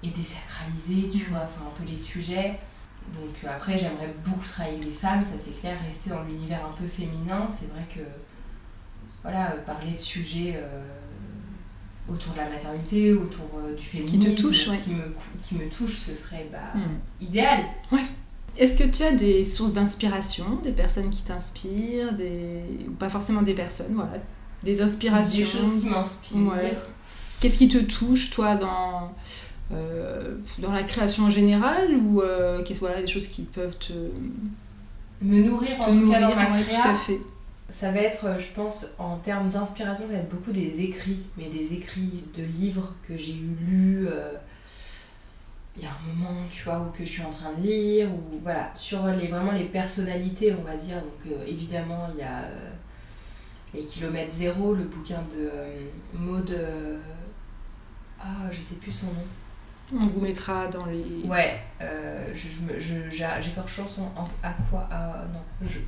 et 0.04 0.10
désacraliser, 0.10 1.10
tu 1.10 1.26
vois, 1.30 1.42
enfin 1.44 1.62
un 1.68 1.78
peu 1.78 1.90
les 1.90 1.98
sujets. 1.98 2.60
Donc 3.14 3.36
euh, 3.44 3.48
après, 3.56 3.78
j'aimerais 3.78 4.14
beaucoup 4.26 4.46
travailler 4.46 4.84
les 4.84 4.92
femmes, 4.92 5.24
ça 5.24 5.38
c'est 5.38 5.60
clair, 5.60 5.78
rester 5.88 6.10
dans 6.10 6.24
l'univers 6.24 6.66
un 6.66 6.74
peu 6.80 6.88
féminin. 6.88 7.48
C'est 7.52 7.70
vrai 7.72 7.84
que, 7.94 8.02
voilà, 9.24 9.52
euh, 9.52 9.66
parler 9.66 9.92
de 9.92 9.98
sujets 9.98 10.56
euh, 10.58 10.84
autour 12.12 12.34
de 12.34 12.38
la 12.38 12.50
maternité, 12.50 13.14
autour 13.14 13.46
du 13.76 13.84
féminisme, 13.84 14.20
qui, 14.20 14.36
te 14.36 14.42
touche, 14.42 14.70
qui, 14.84 14.92
me, 14.92 15.16
qui 15.42 15.56
me 15.56 15.70
touche, 15.70 15.98
ce 16.00 16.16
serait 16.16 16.48
bah, 16.52 16.80
hmm. 16.80 17.24
idéal. 17.24 17.66
Ouais. 17.92 18.06
Est-ce 18.58 18.78
que 18.78 18.88
tu 18.88 19.04
as 19.04 19.12
des 19.12 19.44
sources 19.44 19.74
d'inspiration, 19.74 20.56
des 20.64 20.72
personnes 20.72 21.10
qui 21.10 21.22
t'inspirent, 21.22 22.14
des... 22.14 22.64
ou 22.88 22.92
pas 22.92 23.10
forcément 23.10 23.44
des 23.44 23.54
personnes, 23.54 23.94
voilà, 23.94 24.14
des 24.64 24.82
inspirations? 24.82 25.38
Des 25.38 25.46
choses 25.46 25.82
qui 25.82 25.88
m'inspirent. 25.88 26.82
Qu'est-ce 27.40 27.58
qui 27.60 27.70
te 27.70 27.78
touche, 27.78 28.32
toi, 28.32 28.56
dans 28.56 29.14
dans 29.70 30.72
la 30.72 30.84
création 30.84 31.26
en 31.26 31.30
général 31.30 31.94
ou 31.96 32.22
euh, 32.22 32.64
voilà, 32.80 33.02
des 33.02 33.08
choses 33.08 33.28
qui 33.28 33.44
peuvent 33.44 33.78
te. 33.78 33.94
Me 35.22 35.42
nourrir 35.44 35.82
en 35.82 35.86
tout 35.86 36.12
cas 36.12 36.22
dans 36.22 36.36
ma 36.36 36.46
créa, 36.46 36.82
tout 36.82 36.88
à 36.90 36.96
fait. 36.96 37.20
Ça 37.70 37.92
va 37.92 38.00
être, 38.00 38.26
euh, 38.26 38.38
je 38.38 38.48
pense, 38.54 38.94
en 38.98 39.18
termes 39.18 39.50
d'inspiration, 39.50 40.06
ça 40.06 40.14
va 40.14 40.20
être 40.20 40.30
beaucoup 40.30 40.52
des 40.52 40.84
écrits, 40.84 41.26
mais 41.38 41.50
des 41.50 41.74
écrits 41.74 42.24
de 42.38 42.44
livres 42.44 42.94
que 43.06 43.18
j'ai 43.18 43.34
eu 43.34 43.58
lus 43.68 44.08
il 45.76 45.84
y 45.84 45.86
a 45.86 45.90
un 45.90 46.08
moment, 46.08 46.42
tu 46.50 46.64
vois, 46.64 46.80
ou 46.80 46.90
que 46.90 47.06
je 47.06 47.10
suis 47.10 47.22
en 47.22 47.30
train 47.30 47.54
de 47.54 47.62
lire, 47.62 48.10
ou 48.12 48.40
voilà, 48.42 48.72
sur 48.74 49.06
les, 49.06 49.28
vraiment 49.28 49.52
les 49.52 49.66
personnalités, 49.66 50.56
on 50.60 50.64
va 50.64 50.76
dire. 50.76 50.96
Donc 50.96 51.38
évidemment, 51.46 52.10
il 52.16 52.20
y 52.20 52.24
a 52.24 52.46
Les 53.76 53.86
kilomètres 53.86 54.34
zéro, 54.34 54.74
le 54.74 54.86
bouquin 54.86 55.22
de 55.36 55.52
Maud. 56.18 56.52
ah, 58.20 58.50
je 58.52 58.60
sais 58.60 58.76
plus 58.76 58.92
son 58.92 59.08
nom. 59.08 59.26
On 59.94 60.06
vous 60.06 60.20
mettra 60.20 60.68
dans 60.68 60.86
les. 60.86 61.28
Ouais, 61.28 61.60
euh, 61.82 62.34
j'écorche 62.34 63.76
son 63.76 64.10
à 64.44 64.54
quoi 64.70 64.88
Non, 65.34 65.68
je. 65.68 65.80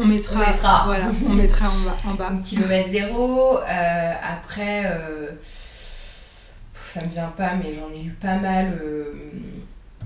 On 0.00 0.04
mettra, 0.04 0.36
on 0.36 0.38
mettra, 0.38 0.84
voilà, 0.86 1.06
on 1.28 1.34
mettra 1.34 1.68
en 1.68 1.78
bas. 1.80 1.96
En 2.04 2.14
bas. 2.14 2.32
Kilomètre 2.40 2.88
zéro. 2.88 3.58
Euh, 3.58 4.12
après, 4.22 4.84
euh, 4.86 5.32
ça 6.72 7.02
me 7.02 7.08
vient 7.08 7.32
pas, 7.36 7.54
mais 7.54 7.74
j'en 7.74 7.90
ai 7.90 8.02
lu 8.02 8.12
pas 8.12 8.36
mal. 8.36 8.78
Euh, 8.80 9.12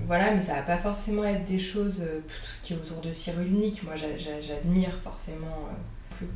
voilà, 0.07 0.31
mais 0.31 0.41
ça 0.41 0.55
va 0.55 0.61
pas 0.63 0.77
forcément 0.77 1.23
être 1.23 1.45
des 1.45 1.59
choses, 1.59 2.03
tout 2.27 2.51
ce 2.51 2.61
qui 2.63 2.73
est 2.73 2.75
autour 2.75 3.01
de 3.01 3.11
Cyrulnik. 3.11 3.83
Moi, 3.83 3.93
j'admire 3.95 4.93
forcément 4.95 5.69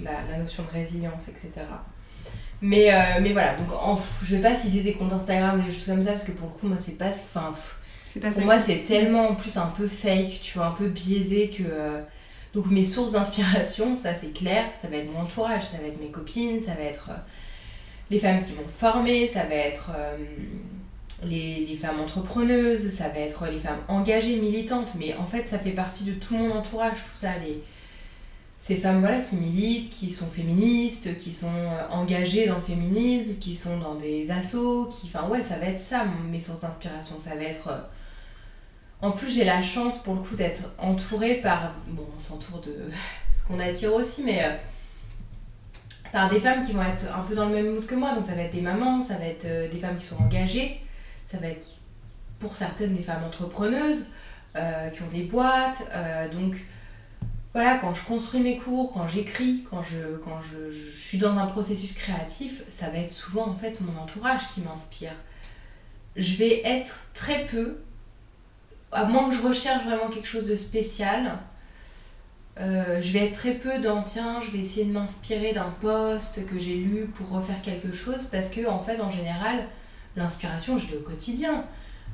la, 0.01 0.11
la, 0.29 0.37
notion 0.37 0.63
de 0.63 0.69
résilience, 0.69 1.27
etc. 1.27 1.65
Mais, 2.61 2.91
euh, 2.91 3.19
mais 3.21 3.33
voilà, 3.33 3.55
donc 3.55 3.71
en, 3.71 3.99
je 4.23 4.35
vais 4.35 4.41
pas 4.41 4.55
citer 4.55 4.81
des 4.81 4.93
comptes 4.93 5.13
Instagram, 5.13 5.61
des 5.63 5.71
choses 5.71 5.85
comme 5.85 6.01
ça, 6.01 6.11
parce 6.11 6.23
que 6.23 6.31
pour 6.31 6.49
le 6.49 6.59
coup, 6.59 6.67
moi, 6.67 6.77
c'est 6.79 6.97
pas. 6.97 7.09
Enfin, 7.09 7.53
pour 8.31 8.43
moi, 8.43 8.57
c'est 8.57 8.83
tellement 8.83 9.29
en 9.29 9.35
plus 9.35 9.57
un 9.57 9.67
peu 9.67 9.87
fake, 9.87 10.39
tu 10.41 10.57
vois, 10.57 10.67
un 10.67 10.71
peu 10.71 10.87
biaisé 10.87 11.49
que. 11.49 11.63
Euh, 11.65 12.01
donc 12.53 12.71
mes 12.71 12.85
sources 12.85 13.11
d'inspiration, 13.11 13.95
ça 13.97 14.13
c'est 14.15 14.33
clair, 14.33 14.63
ça 14.81 14.87
va 14.87 14.95
être 14.95 15.11
mon 15.11 15.19
entourage, 15.19 15.63
ça 15.63 15.77
va 15.77 15.87
être 15.87 16.01
mes 16.01 16.09
copines, 16.09 16.59
ça 16.59 16.71
va 16.73 16.83
être 16.83 17.09
euh, 17.11 17.17
les 18.09 18.17
femmes 18.17 18.43
qui 18.43 18.53
m'ont 18.53 18.67
formée, 18.67 19.27
ça 19.27 19.43
va 19.43 19.53
être 19.53 19.91
les, 21.23 21.65
les, 21.69 21.75
femmes 21.75 21.99
entrepreneuses, 21.99 22.89
ça 22.89 23.09
va 23.09 23.19
être 23.19 23.45
les 23.51 23.59
femmes 23.59 23.81
engagées, 23.89 24.37
militantes, 24.37 24.93
mais 24.97 25.13
en 25.15 25.27
fait 25.27 25.45
ça 25.45 25.59
fait 25.59 25.71
partie 25.71 26.05
de 26.05 26.13
tout 26.13 26.35
mon 26.35 26.51
entourage, 26.51 27.03
tout 27.03 27.15
ça, 27.17 27.37
les, 27.45 27.61
ces 28.57 28.75
femmes 28.75 29.01
voilà, 29.01 29.21
qui 29.21 29.35
militent, 29.35 29.89
qui 29.89 30.09
sont 30.09 30.27
féministes, 30.27 31.15
qui 31.15 31.31
sont 31.31 31.53
euh, 31.53 31.87
engagées 31.91 32.47
dans 32.47 32.55
le 32.55 32.61
féminisme, 32.61 33.39
qui 33.39 33.53
sont 33.53 33.77
dans 33.77 33.95
des 33.95 34.31
assos, 34.31 34.89
qui... 34.89 35.07
Enfin 35.07 35.27
ouais, 35.29 35.41
ça 35.41 35.57
va 35.57 35.67
être 35.67 35.79
ça 35.79 36.05
mes 36.29 36.39
sources 36.39 36.61
d'inspiration, 36.61 37.17
ça 37.19 37.35
va 37.35 37.43
être... 37.43 37.67
Euh, 37.67 37.79
en 39.01 39.11
plus 39.11 39.29
j'ai 39.29 39.43
la 39.43 39.61
chance 39.61 40.01
pour 40.01 40.15
le 40.15 40.21
coup 40.21 40.35
d'être 40.35 40.63
entourée 40.79 41.35
par... 41.35 41.75
Bon, 41.87 42.07
on 42.15 42.19
s'entoure 42.19 42.61
de 42.61 42.75
ce 43.33 43.43
qu'on 43.43 43.59
attire 43.59 43.93
aussi, 43.93 44.23
mais... 44.23 44.43
Euh, 44.43 44.55
par 46.11 46.29
des 46.29 46.39
femmes 46.39 46.65
qui 46.65 46.71
vont 46.71 46.81
être 46.81 47.13
un 47.13 47.21
peu 47.23 47.35
dans 47.35 47.49
le 47.49 47.53
même 47.53 47.73
mood 47.73 47.85
que 47.85 47.93
moi, 47.93 48.15
donc 48.15 48.23
ça 48.23 48.33
va 48.33 48.41
être 48.41 48.53
des 48.53 48.61
mamans, 48.61 49.01
ça 49.01 49.15
va 49.17 49.25
être 49.25 49.69
des 49.69 49.77
femmes 49.77 49.97
qui 49.97 50.05
sont 50.05 50.15
engagées, 50.15 50.81
ça 51.25 51.37
va 51.37 51.47
être 51.47 51.67
pour 52.39 52.55
certaines 52.55 52.95
des 52.95 53.03
femmes 53.03 53.23
entrepreneuses, 53.25 54.05
qui 54.55 55.01
ont 55.03 55.07
des 55.11 55.23
boîtes, 55.23 55.83
donc 56.31 56.55
voilà, 57.57 57.79
quand 57.79 57.91
je 57.95 58.03
construis 58.03 58.39
mes 58.39 58.55
cours, 58.55 58.91
quand 58.91 59.07
j'écris, 59.07 59.65
quand, 59.67 59.81
je, 59.81 60.69
suis 60.69 61.17
dans 61.17 61.35
un 61.39 61.47
processus 61.47 61.91
créatif, 61.91 62.61
ça 62.69 62.87
va 62.91 62.99
être 62.99 63.09
souvent 63.09 63.47
en 63.47 63.55
fait 63.55 63.81
mon 63.81 63.99
entourage 63.99 64.47
qui 64.49 64.61
m'inspire. 64.61 65.13
Je 66.15 66.35
vais 66.35 66.61
être 66.63 67.07
très 67.15 67.47
peu, 67.47 67.79
à 68.91 69.05
moins 69.05 69.27
que 69.27 69.35
je 69.35 69.41
recherche 69.41 69.83
vraiment 69.85 70.07
quelque 70.09 70.27
chose 70.27 70.45
de 70.45 70.55
spécial, 70.55 71.39
euh, 72.59 73.01
je 73.01 73.11
vais 73.11 73.25
être 73.25 73.33
très 73.33 73.55
peu 73.55 73.79
dans 73.79 74.03
tiens, 74.03 74.39
je 74.39 74.51
vais 74.51 74.59
essayer 74.59 74.85
de 74.85 74.91
m'inspirer 74.91 75.51
d'un 75.51 75.73
poste 75.81 76.45
que 76.45 76.59
j'ai 76.59 76.75
lu 76.75 77.07
pour 77.07 77.27
refaire 77.29 77.63
quelque 77.63 77.91
chose 77.91 78.27
parce 78.31 78.49
que 78.49 78.67
en 78.67 78.79
fait 78.79 79.01
en 79.01 79.09
général 79.09 79.65
l'inspiration 80.15 80.77
je 80.77 80.85
l'ai 80.85 80.97
au 80.97 81.01
quotidien 81.01 81.65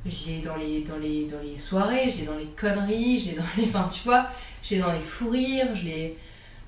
je 0.05 0.27
l'ai 0.27 0.39
dans 0.39 0.55
les, 0.55 0.81
dans, 0.81 0.97
les, 0.97 1.25
dans 1.25 1.39
les 1.41 1.57
soirées, 1.57 2.09
je 2.09 2.19
l'ai 2.19 2.25
dans 2.25 2.37
les 2.37 2.47
conneries, 2.47 3.17
je 3.17 3.25
l'ai 3.29 3.37
dans 3.37 3.43
les. 3.57 3.63
Enfin, 3.63 3.89
tu 3.91 4.01
vois, 4.03 4.27
je 4.61 4.75
l'ai 4.75 4.81
dans 4.81 4.91
les 4.91 4.99
fous 4.99 5.29
rires, 5.29 5.73
je 5.73 5.85
l'ai 5.85 6.17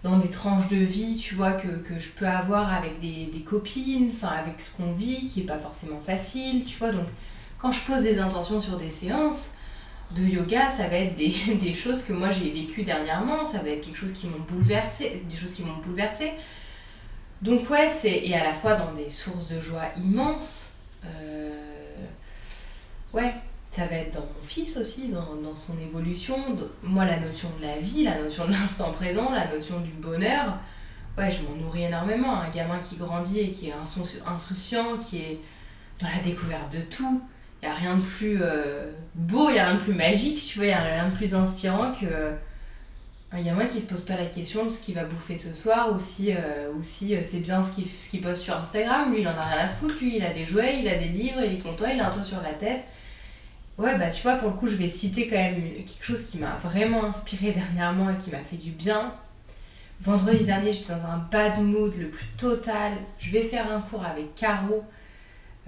dans 0.04 0.18
des 0.18 0.30
tranches 0.30 0.68
de 0.68 0.78
vie, 0.78 1.18
tu 1.18 1.36
vois, 1.36 1.54
que, 1.54 1.68
que 1.68 1.98
je 1.98 2.10
peux 2.10 2.28
avoir 2.28 2.72
avec 2.72 3.00
des, 3.00 3.26
des 3.26 3.40
copines, 3.40 4.10
enfin 4.12 4.30
avec 4.30 4.62
ce 4.62 4.72
qu'on 4.78 4.92
vit, 4.92 5.28
qui 5.28 5.42
est 5.42 5.46
pas 5.46 5.58
forcément 5.58 6.00
facile, 6.00 6.64
tu 6.66 6.78
vois. 6.78 6.92
Donc 6.92 7.08
quand 7.58 7.72
je 7.72 7.82
pose 7.82 8.04
des 8.04 8.20
intentions 8.20 8.62
sur 8.62 8.78
des 8.78 8.90
séances 8.90 9.52
de 10.16 10.22
yoga, 10.22 10.70
ça 10.70 10.88
va 10.88 10.98
être 10.98 11.16
des, 11.16 11.34
des 11.60 11.74
choses 11.74 12.04
que 12.04 12.14
moi 12.14 12.30
j'ai 12.30 12.52
vécues 12.52 12.84
dernièrement, 12.84 13.44
ça 13.44 13.58
va 13.60 13.70
être 13.70 13.84
quelque 13.84 13.98
chose 13.98 14.14
qui 14.14 14.28
m'ont 14.28 14.44
bouleversé, 14.48 15.24
des 15.30 15.36
choses 15.36 15.54
qui 15.54 15.64
m'ont 15.64 15.78
bouleversé. 15.84 16.32
Donc 17.42 17.70
ouais, 17.70 17.90
c'est 17.90 18.16
et 18.16 18.34
à 18.36 18.44
la 18.44 18.54
fois 18.54 18.76
dans 18.76 18.94
des 18.94 19.10
sources 19.10 19.50
de 19.50 19.60
joie 19.60 19.90
immenses. 19.98 20.72
Euh, 21.06 21.35
ouais, 23.16 23.34
ça 23.72 23.86
va 23.88 23.96
être 23.96 24.14
dans 24.14 24.22
mon 24.22 24.44
fils 24.44 24.78
aussi, 24.78 25.10
dans, 25.10 25.36
dans 25.44 25.56
son 25.56 25.74
évolution. 25.80 26.36
moi, 26.84 27.06
la 27.06 27.20
notion 27.20 27.50
de 27.60 27.66
la 27.66 27.78
vie, 27.78 28.04
la 28.04 28.22
notion 28.22 28.46
de 28.46 28.52
l'instant 28.52 28.92
présent, 28.92 29.32
la 29.32 29.48
notion 29.54 29.80
du 29.80 29.92
bonheur. 29.92 30.58
Ouais, 31.18 31.32
je 31.32 31.42
m'en 31.44 31.56
nourris 31.56 31.84
énormément. 31.84 32.36
Un 32.40 32.50
gamin 32.50 32.78
qui 32.80 32.98
grandit 32.98 33.40
et 33.40 33.52
qui 33.52 33.70
est 33.70 33.74
insou- 33.74 34.22
insouciant, 34.28 34.98
qui 34.98 35.18
est 35.18 35.40
dans 36.00 36.08
la 36.10 36.22
découverte 36.22 36.72
de 36.74 36.82
tout. 36.82 37.22
Il 37.64 37.70
n'y 37.70 37.74
a 37.74 37.78
rien 37.78 37.96
de 37.96 38.02
plus 38.02 38.38
euh, 38.42 38.92
beau, 39.16 39.50
il 39.50 39.54
n'y 39.54 39.60
a 39.60 39.70
rien 39.70 39.76
de 39.76 39.80
plus 39.82 39.94
magique, 39.94 40.46
tu 40.46 40.58
vois, 40.60 40.66
il 40.66 40.70
n'y 40.70 40.74
a 40.74 40.84
rien 40.84 41.08
de 41.10 41.16
plus 41.16 41.34
inspirant 41.34 41.94
que 41.94 42.06
un 43.32 43.42
gamin 43.42 43.66
qui 43.66 43.80
se 43.82 43.88
pose 43.88 44.02
pas 44.02 44.16
la 44.16 44.28
question 44.28 44.66
de 44.66 44.70
ce 44.70 44.80
qu'il 44.80 44.96
va 44.96 45.04
bouffer 45.04 45.36
ce 45.36 45.52
soir 45.52 45.92
ou 45.94 45.98
si, 45.98 46.32
euh, 46.32 46.38
euh, 46.70 47.22
c'est 47.24 47.40
bien 47.40 47.64
ce 47.64 47.74
qu'il 47.74 47.86
ce 47.88 48.18
poste 48.18 48.44
sur 48.44 48.56
Instagram. 48.56 49.12
Lui, 49.12 49.22
il 49.22 49.28
en 49.28 49.32
a 49.32 49.42
rien 49.42 49.66
à 49.66 49.68
foutre, 49.68 49.96
lui, 50.00 50.18
il 50.18 50.24
a 50.24 50.30
des 50.30 50.46
jouets, 50.46 50.80
il 50.80 50.88
a 50.88 50.96
des 50.96 51.08
livres, 51.08 51.40
il 51.44 51.56
est 51.56 51.62
content, 51.62 51.86
il 51.92 52.00
a 52.00 52.10
un 52.10 52.12
toit 52.12 52.24
sur 52.24 52.42
la 52.42 52.54
tête. 52.54 52.84
Ouais, 53.78 53.98
bah 53.98 54.10
tu 54.10 54.22
vois, 54.24 54.36
pour 54.36 54.50
le 54.52 54.56
coup, 54.56 54.68
je 54.68 54.76
vais 54.76 54.88
citer 54.88 55.28
quand 55.28 55.36
même 55.36 55.62
quelque 55.86 56.04
chose 56.04 56.24
qui 56.24 56.38
m'a 56.38 56.58
vraiment 56.64 57.04
inspiré 57.06 57.52
dernièrement 57.76 58.10
et 58.10 58.18
qui 58.18 58.30
m'a 58.32 58.40
fait 58.40 58.56
du 58.58 58.72
bien. 58.72 59.14
Vendredi 60.02 60.44
dernier, 60.46 60.72
j'étais 60.74 60.94
dans 60.94 61.06
un 61.06 61.18
bad 61.32 61.62
mood 61.62 61.94
le 61.98 62.08
plus 62.10 62.28
total. 62.38 62.94
Je 63.18 63.32
vais 63.32 63.42
faire 63.42 63.72
un 63.72 63.80
cours 63.82 64.06
avec 64.06 64.34
Caro, 64.36 64.84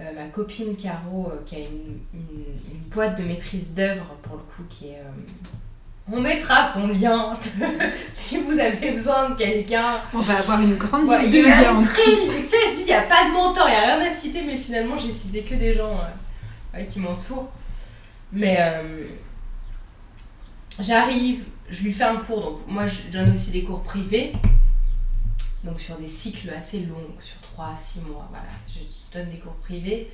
euh, 0.00 0.04
ma 0.14 0.24
copine 0.26 0.76
Caro, 0.76 1.30
euh, 1.32 1.42
qui 1.44 1.56
a 1.56 1.58
une, 1.60 1.98
une- 2.14 2.44
une 2.72 2.80
boîte 2.90 3.18
de 3.18 3.24
maîtrise 3.24 3.74
d'œuvre, 3.74 4.04
pour 4.22 4.36
le 4.36 4.42
coup, 4.42 4.62
qui 4.68 4.88
est... 4.88 4.96
euh, 4.98 6.12
On 6.12 6.20
mettra 6.20 6.64
son 6.70 6.88
lien 6.88 7.32
si 8.10 8.38
vous 8.38 8.58
avez 8.58 8.90
besoin 8.90 9.30
de 9.30 9.34
quelqu'un. 9.34 9.96
On 10.14 10.20
va 10.20 10.38
avoir 10.38 10.60
une 10.60 10.76
grande 10.76 11.10
liste 11.10 11.32
de 11.32 11.42
liens 11.44 11.76
en 11.76 11.80
dessous. 11.82 12.00
Tu 12.04 12.26
vois, 12.26 12.58
je 12.70 12.76
dis, 12.76 12.82
il 12.82 12.86
n'y 12.86 12.92
a 12.92 13.02
pas 13.02 13.24
de 13.28 13.32
montant, 13.32 13.66
il 13.66 13.70
n'y 13.70 13.76
a 13.76 13.96
rien 13.96 14.06
à 14.06 14.14
citer, 14.14 14.42
mais 14.46 14.56
finalement, 14.56 14.96
j'ai 14.96 15.10
cité 15.10 15.42
que 15.42 15.54
des 15.54 15.72
gens 15.74 16.00
ouais, 16.74 16.84
qui 16.86 17.00
m'entourent. 17.00 17.50
Mais 18.32 18.56
euh, 18.60 19.06
j'arrive, 20.78 21.44
je 21.70 21.82
lui 21.82 21.92
fais 21.92 22.04
un 22.04 22.16
cours, 22.16 22.40
donc 22.40 22.58
moi, 22.68 22.86
je 22.86 23.10
donne 23.10 23.32
aussi 23.32 23.50
des 23.50 23.62
cours 23.62 23.82
privés, 23.82 24.32
donc 25.64 25.80
sur 25.80 25.96
des 25.96 26.08
cycles 26.08 26.50
assez 26.50 26.80
longs, 26.80 27.08
sur 27.20 27.40
3 27.40 27.66
à 27.66 27.76
6 27.76 28.02
mois, 28.02 28.28
voilà, 28.30 28.46
je 28.68 29.18
donne 29.18 29.30
des 29.30 29.38
cours 29.38 29.56
privés. 29.56 30.08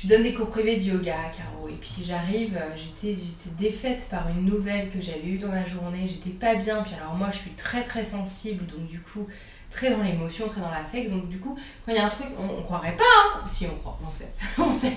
Je 0.00 0.06
donne 0.06 0.22
des 0.22 0.32
cours 0.32 0.48
privés 0.48 0.76
de 0.76 0.82
yoga 0.82 1.12
à 1.12 1.28
Caro. 1.28 1.68
Et 1.68 1.72
puis 1.72 2.04
j'arrive, 2.04 2.56
euh, 2.56 2.76
j'étais 2.76 3.16
défaite 3.58 4.06
par 4.08 4.28
une 4.28 4.44
nouvelle 4.44 4.88
que 4.90 5.00
j'avais 5.00 5.26
eue 5.26 5.38
dans 5.38 5.50
la 5.50 5.64
journée. 5.64 6.06
J'étais 6.06 6.30
pas 6.30 6.54
bien. 6.54 6.84
Puis 6.84 6.94
alors 6.94 7.14
moi, 7.14 7.30
je 7.32 7.38
suis 7.38 7.50
très 7.50 7.82
très 7.82 8.04
sensible. 8.04 8.64
Donc 8.66 8.86
du 8.86 9.00
coup, 9.00 9.26
très 9.70 9.90
dans 9.90 10.02
l'émotion, 10.02 10.46
très 10.48 10.60
dans 10.60 10.70
l'affect. 10.70 11.10
Donc 11.10 11.28
du 11.28 11.38
coup, 11.38 11.56
quand 11.84 11.92
il 11.92 11.96
y 11.96 12.00
a 12.00 12.06
un 12.06 12.10
truc, 12.10 12.28
on, 12.38 12.62
croirait 12.62 12.96
pas. 12.96 13.04
Hein 13.34 13.40
si, 13.46 13.66
on 13.66 13.76
croit, 13.76 13.98
on 14.04 14.08
sait. 14.08 14.32
on 14.58 14.70
sait. 14.70 14.92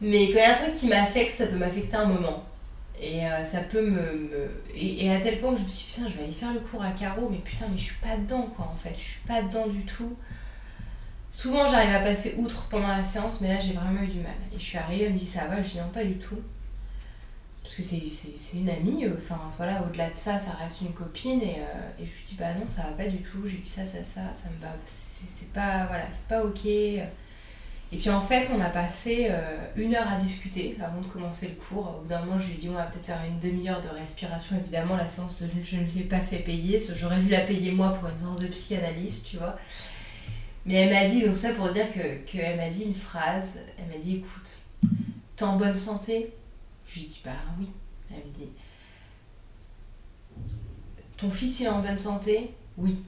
Mais 0.00 0.26
quand 0.28 0.34
il 0.34 0.38
y 0.38 0.40
a 0.42 0.50
un 0.52 0.54
truc 0.54 0.72
qui 0.74 0.86
m'affecte, 0.88 1.32
ça 1.34 1.46
peut 1.46 1.56
m'affecter 1.56 1.96
un 1.96 2.06
moment. 2.06 2.44
Et 3.00 3.24
euh, 3.26 3.44
ça 3.44 3.60
peut 3.60 3.80
me... 3.82 3.90
me- 4.00 4.62
Et, 4.74 5.06
et 5.06 5.14
à 5.14 5.20
tel 5.20 5.38
point 5.40 5.52
que 5.52 5.58
je 5.58 5.64
me 5.64 5.68
suis 5.68 5.86
dit, 5.86 5.92
putain, 5.94 6.08
je 6.08 6.14
vais 6.14 6.24
aller 6.24 6.32
faire 6.32 6.52
le 6.52 6.60
cours 6.60 6.82
à 6.82 6.90
Caro. 6.90 7.28
Mais 7.30 7.38
putain, 7.38 7.66
mais 7.70 7.78
je 7.78 7.84
suis 7.84 7.96
pas 7.96 8.16
dedans, 8.16 8.48
quoi, 8.56 8.70
en 8.72 8.76
fait. 8.76 8.94
Je 8.96 9.02
suis 9.02 9.20
pas 9.26 9.42
dedans 9.42 9.66
du 9.68 9.84
tout. 9.84 10.16
Souvent, 11.30 11.66
j'arrive 11.68 11.94
à 11.94 12.00
passer 12.00 12.34
outre 12.38 12.66
pendant 12.68 12.88
la 12.88 13.04
séance, 13.04 13.40
mais 13.40 13.48
là, 13.48 13.58
j'ai 13.60 13.72
vraiment 13.72 14.02
eu 14.02 14.08
du 14.08 14.18
mal. 14.18 14.32
Et 14.52 14.58
je 14.58 14.64
suis 14.64 14.78
arrivée, 14.78 15.04
elle 15.04 15.12
me 15.12 15.18
dit 15.18 15.26
ça 15.26 15.46
va, 15.46 15.62
je 15.62 15.68
dis 15.70 15.78
non, 15.78 15.88
pas 15.92 16.02
du 16.04 16.16
tout. 16.16 16.40
Parce 17.68 17.76
que 17.76 17.82
c'est, 17.82 18.02
c'est, 18.38 18.56
une 18.56 18.70
amie, 18.70 19.04
euh, 19.04 19.12
enfin 19.18 19.38
voilà, 19.58 19.82
au-delà 19.82 20.08
de 20.08 20.16
ça, 20.16 20.38
ça 20.38 20.52
reste 20.52 20.80
une 20.80 20.94
copine. 20.94 21.42
Et, 21.42 21.56
euh, 21.58 22.02
et 22.02 22.06
je 22.06 22.10
lui 22.10 22.22
dis 22.24 22.34
bah 22.38 22.54
non, 22.58 22.66
ça 22.66 22.84
va 22.84 22.92
pas 22.92 23.06
du 23.06 23.18
tout, 23.18 23.44
j'ai 23.44 23.58
vu 23.58 23.66
ça, 23.66 23.84
ça, 23.84 24.02
ça, 24.02 24.22
ça 24.32 24.48
me 24.48 24.58
va. 24.58 24.74
C'est, 24.86 25.52
pas, 25.52 25.84
voilà, 25.86 26.04
c'est 26.10 26.26
pas 26.28 26.42
ok. 26.42 26.64
Et 26.64 27.02
puis 27.90 28.08
en 28.08 28.22
fait, 28.22 28.50
on 28.56 28.60
a 28.62 28.70
passé 28.70 29.26
euh, 29.28 29.58
une 29.76 29.94
heure 29.94 30.10
à 30.10 30.16
discuter 30.16 30.78
avant 30.82 31.02
de 31.02 31.08
commencer 31.08 31.48
le 31.48 31.56
cours. 31.56 31.94
Au 31.98 32.00
bout 32.00 32.08
d'un 32.08 32.20
moment, 32.20 32.38
je 32.38 32.46
lui 32.46 32.54
ai 32.54 32.56
dit 32.56 32.68
on 32.70 32.72
va 32.72 32.84
peut-être 32.84 33.04
faire 33.04 33.20
une 33.28 33.38
demi-heure 33.38 33.82
de 33.82 33.88
respiration. 33.88 34.56
Évidemment, 34.56 34.96
la 34.96 35.06
séance, 35.06 35.42
je, 35.42 35.62
je 35.62 35.76
ne 35.76 35.84
l'ai 35.94 36.04
pas 36.04 36.20
fait 36.20 36.38
payer, 36.38 36.78
j'aurais 36.94 37.20
dû 37.20 37.28
la 37.28 37.40
payer 37.40 37.72
moi 37.72 37.92
pour 37.92 38.08
une 38.08 38.16
séance 38.16 38.40
de 38.40 38.46
psychanalyse, 38.46 39.24
tu 39.24 39.36
vois. 39.36 39.58
Mais 40.64 40.74
elle 40.76 40.92
m'a 40.94 41.06
dit, 41.06 41.22
donc 41.22 41.34
ça 41.34 41.52
pour 41.52 41.68
dire 41.68 41.92
que, 41.92 42.32
que 42.32 42.56
m'a 42.56 42.68
dit 42.68 42.84
une 42.84 42.94
phrase, 42.94 43.58
elle 43.78 43.94
m'a 43.94 44.02
dit 44.02 44.16
écoute, 44.16 44.56
t'es 45.36 45.44
en 45.44 45.56
bonne 45.58 45.74
santé 45.74 46.32
Je 46.88 47.00
lui 47.00 47.06
dis 47.06 47.20
bah 47.24 47.30
oui. 47.60 47.68
Elle 48.10 48.26
me 48.26 48.32
dit 48.34 48.50
ton 51.16 51.30
fils 51.30 51.60
il 51.60 51.64
est 51.66 51.68
en 51.68 51.80
bonne 51.80 51.98
santé? 51.98 52.54
Oui. 52.76 53.02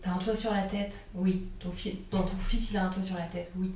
T'as 0.00 0.12
un 0.12 0.18
toit 0.18 0.34
sur 0.36 0.52
la 0.52 0.62
tête? 0.62 1.06
Oui. 1.14 1.42
Ton, 1.58 1.70
fi- 1.70 2.00
non, 2.12 2.22
ton 2.22 2.36
fils 2.36 2.70
il 2.70 2.76
a 2.78 2.84
un 2.86 2.88
toit 2.88 3.02
sur 3.02 3.16
la 3.16 3.24
tête? 3.26 3.52
Oui. 3.56 3.70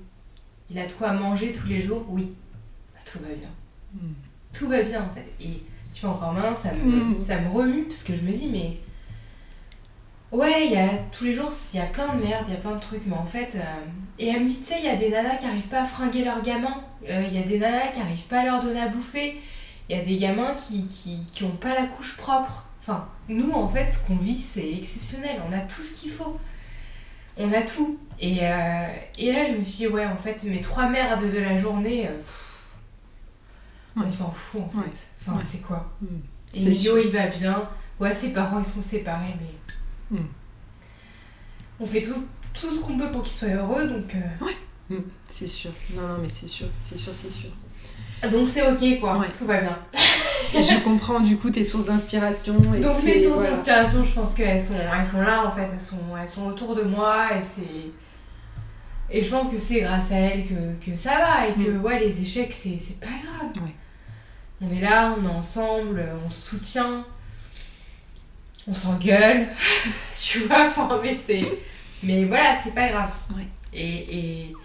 Il 0.71 0.79
a 0.79 0.87
de 0.87 0.93
quoi 0.93 1.13
manger 1.13 1.53
tous 1.53 1.67
les 1.67 1.81
jours? 1.81 2.05
Oui. 2.09 2.33
Bah, 2.95 3.01
tout 3.05 3.19
va 3.19 3.35
bien. 3.35 3.49
Hmm. 3.95 4.13
Tout 4.53 4.69
va 4.69 4.83
bien 4.83 5.03
en 5.05 5.15
fait. 5.15 5.27
Et 5.41 5.63
tu 5.93 6.07
vois, 6.07 6.15
encore 6.15 6.33
maintenant, 6.33 6.55
ça 6.55 6.73
me, 6.73 7.15
Mm. 7.15 7.21
ça 7.21 7.41
me 7.41 7.51
remue 7.51 7.85
parce 7.85 8.03
que 8.05 8.15
je 8.17 8.23
me 8.23 8.33
dis, 8.33 8.47
mais. 8.49 8.79
Ouais, 10.33 10.67
il 10.67 10.73
y 10.73 10.77
a 10.77 10.89
tous 11.11 11.25
les 11.25 11.35
jours, 11.35 11.51
il 11.75 11.77
y 11.77 11.81
a 11.83 11.87
plein 11.87 12.15
de 12.15 12.23
merde, 12.23 12.45
il 12.47 12.55
y 12.55 12.57
a 12.57 12.61
plein 12.61 12.77
de 12.77 12.81
trucs, 12.81 13.05
mais 13.07 13.17
en 13.17 13.27
fait. 13.27 13.57
euh, 13.57 13.85
Et 14.23 14.29
elle 14.29 14.43
me 14.43 14.47
dit, 14.47 14.59
tu 14.59 14.65
sais, 14.65 14.77
il 14.79 14.85
y 14.85 14.89
a 14.89 14.97
des 14.97 15.09
nanas 15.09 15.37
qui 15.37 15.47
arrivent 15.47 15.69
pas 15.69 15.81
à 15.81 15.85
fringuer 15.87 16.25
leurs 16.25 16.43
gamins, 16.43 16.85
euh, 17.09 17.25
il 17.27 17.35
y 17.35 17.43
a 17.43 17.43
des 17.43 17.59
nanas 17.59 17.89
qui 17.89 18.01
arrivent 18.01 18.27
pas 18.27 18.41
à 18.41 18.45
leur 18.45 18.63
donner 18.63 18.81
à 18.81 18.89
bouffer, 18.89 19.41
il 19.89 19.97
y 19.97 19.99
a 19.99 20.05
des 20.05 20.17
gamins 20.17 20.55
qui, 20.55 20.87
qui, 20.87 21.19
qui 21.33 21.43
ont 21.45 21.57
pas 21.57 21.73
la 21.75 21.85
couche 21.87 22.19
propre. 22.19 22.67
Enfin, 22.83 23.09
nous, 23.29 23.51
en 23.53 23.67
fait, 23.69 23.89
ce 23.91 24.07
qu'on 24.07 24.17
vit, 24.17 24.37
c'est 24.37 24.73
exceptionnel, 24.75 25.41
on 25.49 25.53
a 25.55 25.61
tout 25.61 25.83
ce 25.83 25.99
qu'il 25.99 26.11
faut. 26.11 26.39
On 27.39 27.51
a 27.53 27.63
tout. 27.63 27.99
Et, 28.21 28.41
euh, 28.43 28.87
et 29.19 29.33
là, 29.33 29.47
je 29.47 29.53
me 29.53 29.63
suis 29.63 29.79
dit, 29.79 29.89
ouais, 29.89 30.05
en 30.05 30.19
fait, 30.19 30.45
mes 30.45 30.61
trois 30.61 30.87
merdes 30.91 31.23
de 31.33 31.39
la 31.39 31.57
journée, 31.59 32.07
euh, 32.07 32.17
pff, 32.19 32.47
on 33.97 34.13
s'en 34.13 34.31
fout, 34.31 34.61
en 34.63 34.69
fait. 34.69 34.77
Ouais. 34.79 34.93
Enfin, 35.21 35.33
Ouais. 35.39 35.43
c'est 35.45 35.63
quoi 35.63 35.91
Emilio, 36.55 36.75
sûr. 36.97 36.99
il 36.99 37.11
va 37.11 37.27
bien. 37.29 37.69
Ouais, 37.99 38.15
ses 38.15 38.35
parents, 38.35 38.59
ils 38.59 38.65
sont 38.65 38.81
séparés, 38.83 39.35
mais. 39.41 40.19
Hmm. 40.19 40.27
On 41.81 41.87
fait 41.87 42.03
tout, 42.03 42.27
tout 42.55 42.71
ce 42.71 42.81
qu'on 42.81 42.97
peut 42.97 43.11
pour 43.11 43.23
qu'il 43.23 43.33
soit 43.33 43.49
heureux, 43.49 43.87
donc. 43.87 44.15
euh, 44.15 44.45
Hmm. 44.91 45.03
C'est 45.29 45.47
sûr. 45.47 45.71
Non, 45.95 46.03
non, 46.03 46.19
mais 46.21 46.29
c'est 46.29 46.49
sûr, 46.49 46.67
c'est 46.81 46.99
sûr, 46.99 47.15
c'est 47.15 47.31
sûr. 47.31 47.51
Donc 48.29 48.49
c'est 48.49 48.63
ok, 48.69 49.01
quoi. 49.01 49.19
Ouais. 49.19 49.29
Tout 49.37 49.47
va 49.47 49.59
bien. 49.61 49.79
Et 50.55 50.63
je 50.63 50.81
comprends 50.81 51.21
du 51.21 51.37
coup 51.37 51.49
tes 51.51 51.65
sources 51.65 51.87
d'inspiration. 51.87 52.55
Donc 52.59 53.03
mes 53.05 53.17
sources 53.17 53.39
voilà. 53.39 53.51
d'inspiration, 53.51 54.03
je 54.03 54.13
pense 54.13 54.35
qu'elles 54.35 54.61
sont, 54.61 54.75
elles 54.75 55.07
sont 55.07 55.23
là, 55.23 55.47
en 55.47 55.51
fait. 55.51 55.69
Elles 55.73 55.81
sont, 55.81 55.97
elles 56.21 56.29
sont 56.29 56.47
autour 56.49 56.75
de 56.75 56.83
moi, 56.83 57.37
et 57.39 57.41
c'est. 57.41 57.63
Et 59.13 59.23
je 59.23 59.31
pense 59.31 59.49
que 59.49 59.59
c'est 59.59 59.81
grâce 59.81 60.11
à 60.13 60.17
elles 60.17 60.45
que, 60.47 60.91
que 60.91 60.97
ça 60.97 61.19
va, 61.19 61.47
et 61.49 61.55
que, 61.55 61.79
ouais, 61.79 62.01
les 62.01 62.21
échecs, 62.21 62.53
c'est 62.53 62.77
c'est 62.79 62.99
pas 63.01 63.07
grave. 63.07 63.51
Mm. 63.55 63.65
Ouais. 63.65 63.75
On 64.63 64.77
est 64.77 64.81
là, 64.81 65.17
on 65.19 65.25
est 65.25 65.33
ensemble, 65.33 66.05
on 66.27 66.31
se 66.31 66.51
soutient. 66.51 67.05
On 68.67 68.75
s'engueule. 68.75 69.47
tu 70.23 70.41
vois, 70.41 70.67
enfin, 70.67 71.01
mais 71.03 71.15
c'est. 71.15 71.45
Mais 72.03 72.25
voilà, 72.25 72.55
c'est 72.57 72.75
pas 72.75 72.89
grave. 72.89 73.13
Ouais. 73.37 73.47
Et, 73.73 74.19
et, 74.19 74.57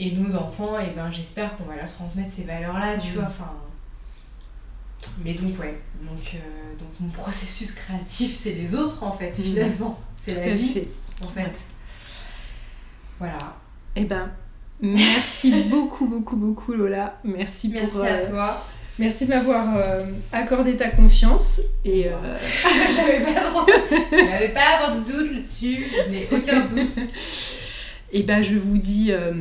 et 0.00 0.12
nos 0.12 0.34
enfants, 0.36 0.78
et 0.78 0.90
ben, 0.94 1.10
j'espère 1.10 1.56
qu'on 1.56 1.64
va 1.64 1.76
leur 1.76 1.92
transmettre 1.92 2.30
ces 2.30 2.44
valeurs-là, 2.44 2.96
tu 2.98 3.10
Mm. 3.10 3.14
vois, 3.14 3.24
enfin. 3.24 3.52
Mais 5.24 5.34
donc, 5.34 5.58
ouais. 5.60 5.78
Donc, 6.02 6.34
euh, 6.34 6.78
donc 6.78 6.88
mon 7.00 7.08
processus 7.10 7.72
créatif, 7.72 8.34
c'est 8.34 8.52
les 8.52 8.74
autres, 8.74 9.02
en 9.02 9.12
fait, 9.12 9.30
Mm. 9.30 9.42
finalement. 9.42 10.00
C'est 10.16 10.34
la 10.34 10.48
vie, 10.50 10.68
fait. 10.74 10.88
en 11.24 11.28
fait. 11.28 11.66
Voilà. 13.18 13.38
Eh 13.96 14.04
ben, 14.04 14.30
merci 14.80 15.62
beaucoup, 15.70 16.06
beaucoup, 16.06 16.36
beaucoup 16.36 16.72
Lola. 16.72 17.18
Merci, 17.24 17.68
Merci 17.68 17.88
pour. 17.90 18.02
à 18.02 18.06
euh, 18.08 18.30
toi. 18.30 18.64
Merci 18.98 19.26
de 19.26 19.30
m'avoir 19.30 19.76
euh, 19.76 20.02
accordé 20.32 20.76
ta 20.76 20.88
confiance. 20.88 21.60
Et 21.84 22.08
euh, 22.08 22.10
J'avais 22.96 23.32
pas 23.32 23.40
trop. 23.40 23.64
Je 24.10 24.24
n'avais 24.24 24.48
pas 24.48 24.60
à 24.60 24.76
avoir 24.82 24.96
de 24.96 25.00
doute 25.10 25.32
là-dessus. 25.32 25.86
Je 25.92 26.10
n'ai 26.10 26.28
aucun 26.32 26.66
doute. 26.66 26.98
et 28.12 28.22
ben, 28.24 28.42
je 28.42 28.56
vous 28.56 28.78
dis 28.78 29.12
euh, 29.12 29.32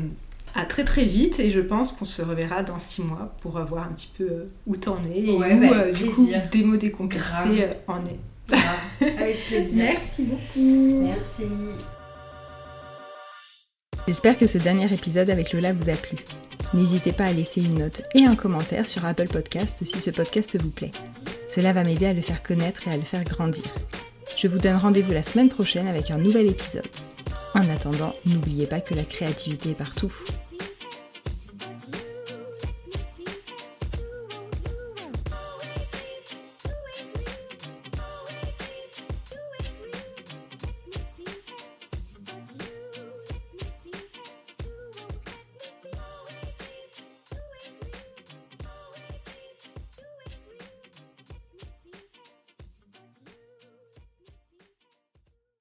à 0.53 0.65
très 0.65 0.83
très 0.83 1.05
vite. 1.05 1.39
Et 1.39 1.49
je 1.49 1.59
pense 1.59 1.91
qu'on 1.91 2.05
se 2.05 2.21
reverra 2.21 2.61
dans 2.61 2.77
six 2.77 3.01
mois 3.01 3.35
pour 3.41 3.59
voir 3.65 3.85
un 3.87 3.93
petit 3.93 4.11
peu 4.15 4.25
euh, 4.25 4.49
où 4.67 4.77
t'en 4.77 4.99
es 5.03 5.21
et 5.21 5.35
Ouais, 5.35 5.53
où 5.53 5.59
bah, 5.59 5.91
du 5.91 6.05
coup. 6.05 6.29
Démo 6.51 6.75
euh, 6.75 7.73
en 7.87 8.05
est. 8.05 8.19
Grave. 8.49 8.61
Avec 9.01 9.45
plaisir. 9.47 9.85
Merci 9.85 10.23
beaucoup. 10.23 11.01
Merci. 11.03 11.43
J'espère 14.07 14.37
que 14.37 14.45
ce 14.45 14.57
dernier 14.57 14.91
épisode 14.93 15.29
avec 15.29 15.51
Lola 15.51 15.73
vous 15.73 15.89
a 15.89 15.93
plu. 15.93 16.17
N'hésitez 16.73 17.11
pas 17.11 17.25
à 17.25 17.33
laisser 17.33 17.63
une 17.63 17.79
note 17.79 18.01
et 18.13 18.25
un 18.25 18.35
commentaire 18.35 18.87
sur 18.87 19.05
Apple 19.05 19.27
Podcast 19.27 19.83
si 19.85 20.01
ce 20.01 20.11
podcast 20.11 20.61
vous 20.61 20.69
plaît. 20.69 20.91
Cela 21.47 21.73
va 21.73 21.83
m'aider 21.83 22.05
à 22.05 22.13
le 22.13 22.21
faire 22.21 22.43
connaître 22.43 22.87
et 22.87 22.91
à 22.91 22.97
le 22.97 23.03
faire 23.03 23.23
grandir. 23.23 23.63
Je 24.35 24.47
vous 24.47 24.59
donne 24.59 24.75
rendez-vous 24.75 25.13
la 25.13 25.23
semaine 25.23 25.49
prochaine 25.49 25.87
avec 25.87 26.11
un 26.11 26.17
nouvel 26.17 26.47
épisode. 26.47 26.87
En 27.53 27.67
attendant, 27.69 28.13
n'oubliez 28.25 28.67
pas 28.67 28.81
que 28.81 28.93
la 28.93 29.03
créativité 29.03 29.69
est 29.69 29.75
partout. 29.75 30.13